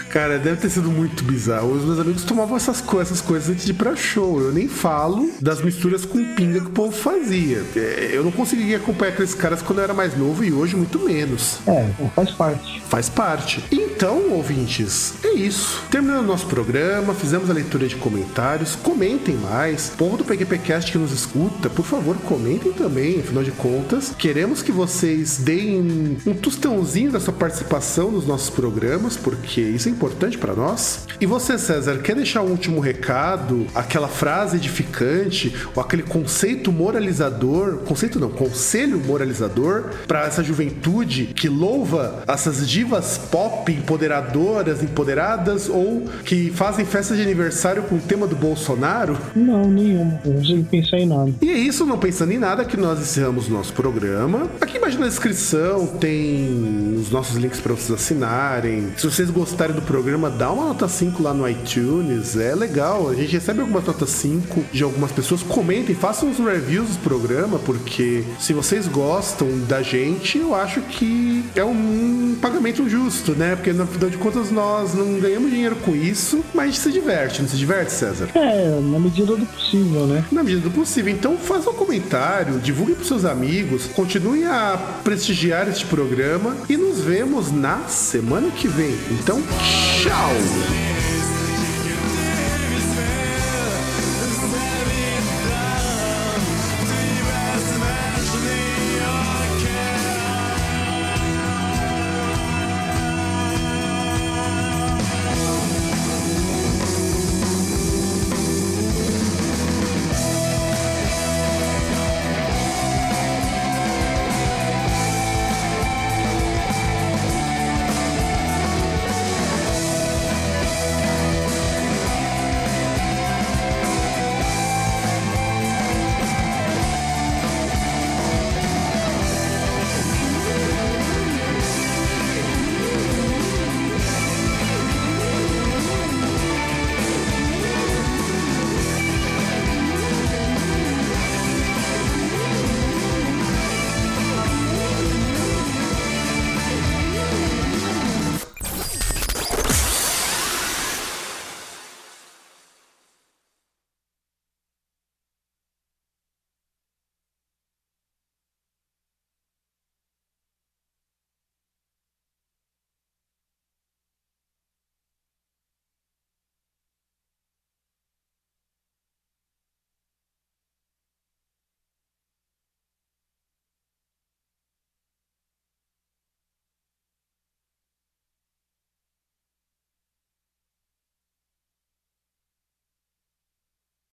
[0.09, 1.71] Cara, deve ter sido muito bizarro.
[1.73, 4.39] Os meus amigos tomavam essas, co essas coisas antes de ir pra show.
[4.41, 7.63] Eu nem falo das misturas com pinga que o povo fazia.
[7.75, 10.99] É, Eu não conseguia acompanhar aqueles caras quando eu era mais novo e hoje muito
[10.99, 11.59] menos.
[11.67, 12.83] É, faz parte.
[12.87, 13.63] Faz parte.
[13.71, 15.83] Então, ouvintes, é isso.
[15.91, 18.75] Terminando o nosso programa, fizemos a leitura de comentários.
[18.75, 19.89] Comentem mais.
[19.93, 23.19] O povo do PQPcast que nos escuta, por favor, comentem também.
[23.19, 29.17] Afinal de contas, queremos que vocês deem um tostãozinho da sua participação nos nossos programas,
[29.17, 31.07] porque isso é importante para nós.
[31.19, 33.65] E você, César, quer deixar um último recado?
[33.73, 37.79] Aquela frase edificante ou aquele conceito moralizador?
[37.79, 46.05] Conceito não, conselho moralizador para essa juventude que louva essas divas pop empoderadoras, empoderadas ou
[46.23, 49.17] que fazem festa de aniversário com o tema do Bolsonaro?
[49.35, 50.21] Não, nenhuma.
[50.23, 51.33] Não consigo pensar em nada.
[51.41, 54.47] E é isso, não pensando em nada, que nós encerramos o nosso programa.
[54.61, 58.93] Aqui embaixo na descrição tem os nossos links para vocês assinarem.
[58.97, 62.35] Se vocês gostarem do programa, dá uma nota 5 lá no iTunes.
[62.35, 63.09] É legal.
[63.09, 65.41] A gente recebe algumas notas 5 de algumas pessoas.
[65.41, 71.43] Comentem, façam os reviews do programa, porque se vocês gostam da gente, eu acho que
[71.55, 73.55] é um pagamento justo, né?
[73.55, 76.91] Porque no final de contas nós não ganhamos dinheiro com isso, mas a gente se
[76.91, 78.29] diverte, não se diverte, César?
[78.35, 80.25] É, na medida do possível, né?
[80.31, 81.13] Na medida do possível.
[81.13, 86.99] Então faça um comentário, divulgue para seus amigos, continue a prestigiar este programa e nos
[86.99, 88.97] vemos na semana que vem.
[89.11, 89.76] Então, tchau!
[89.77, 90.96] Show.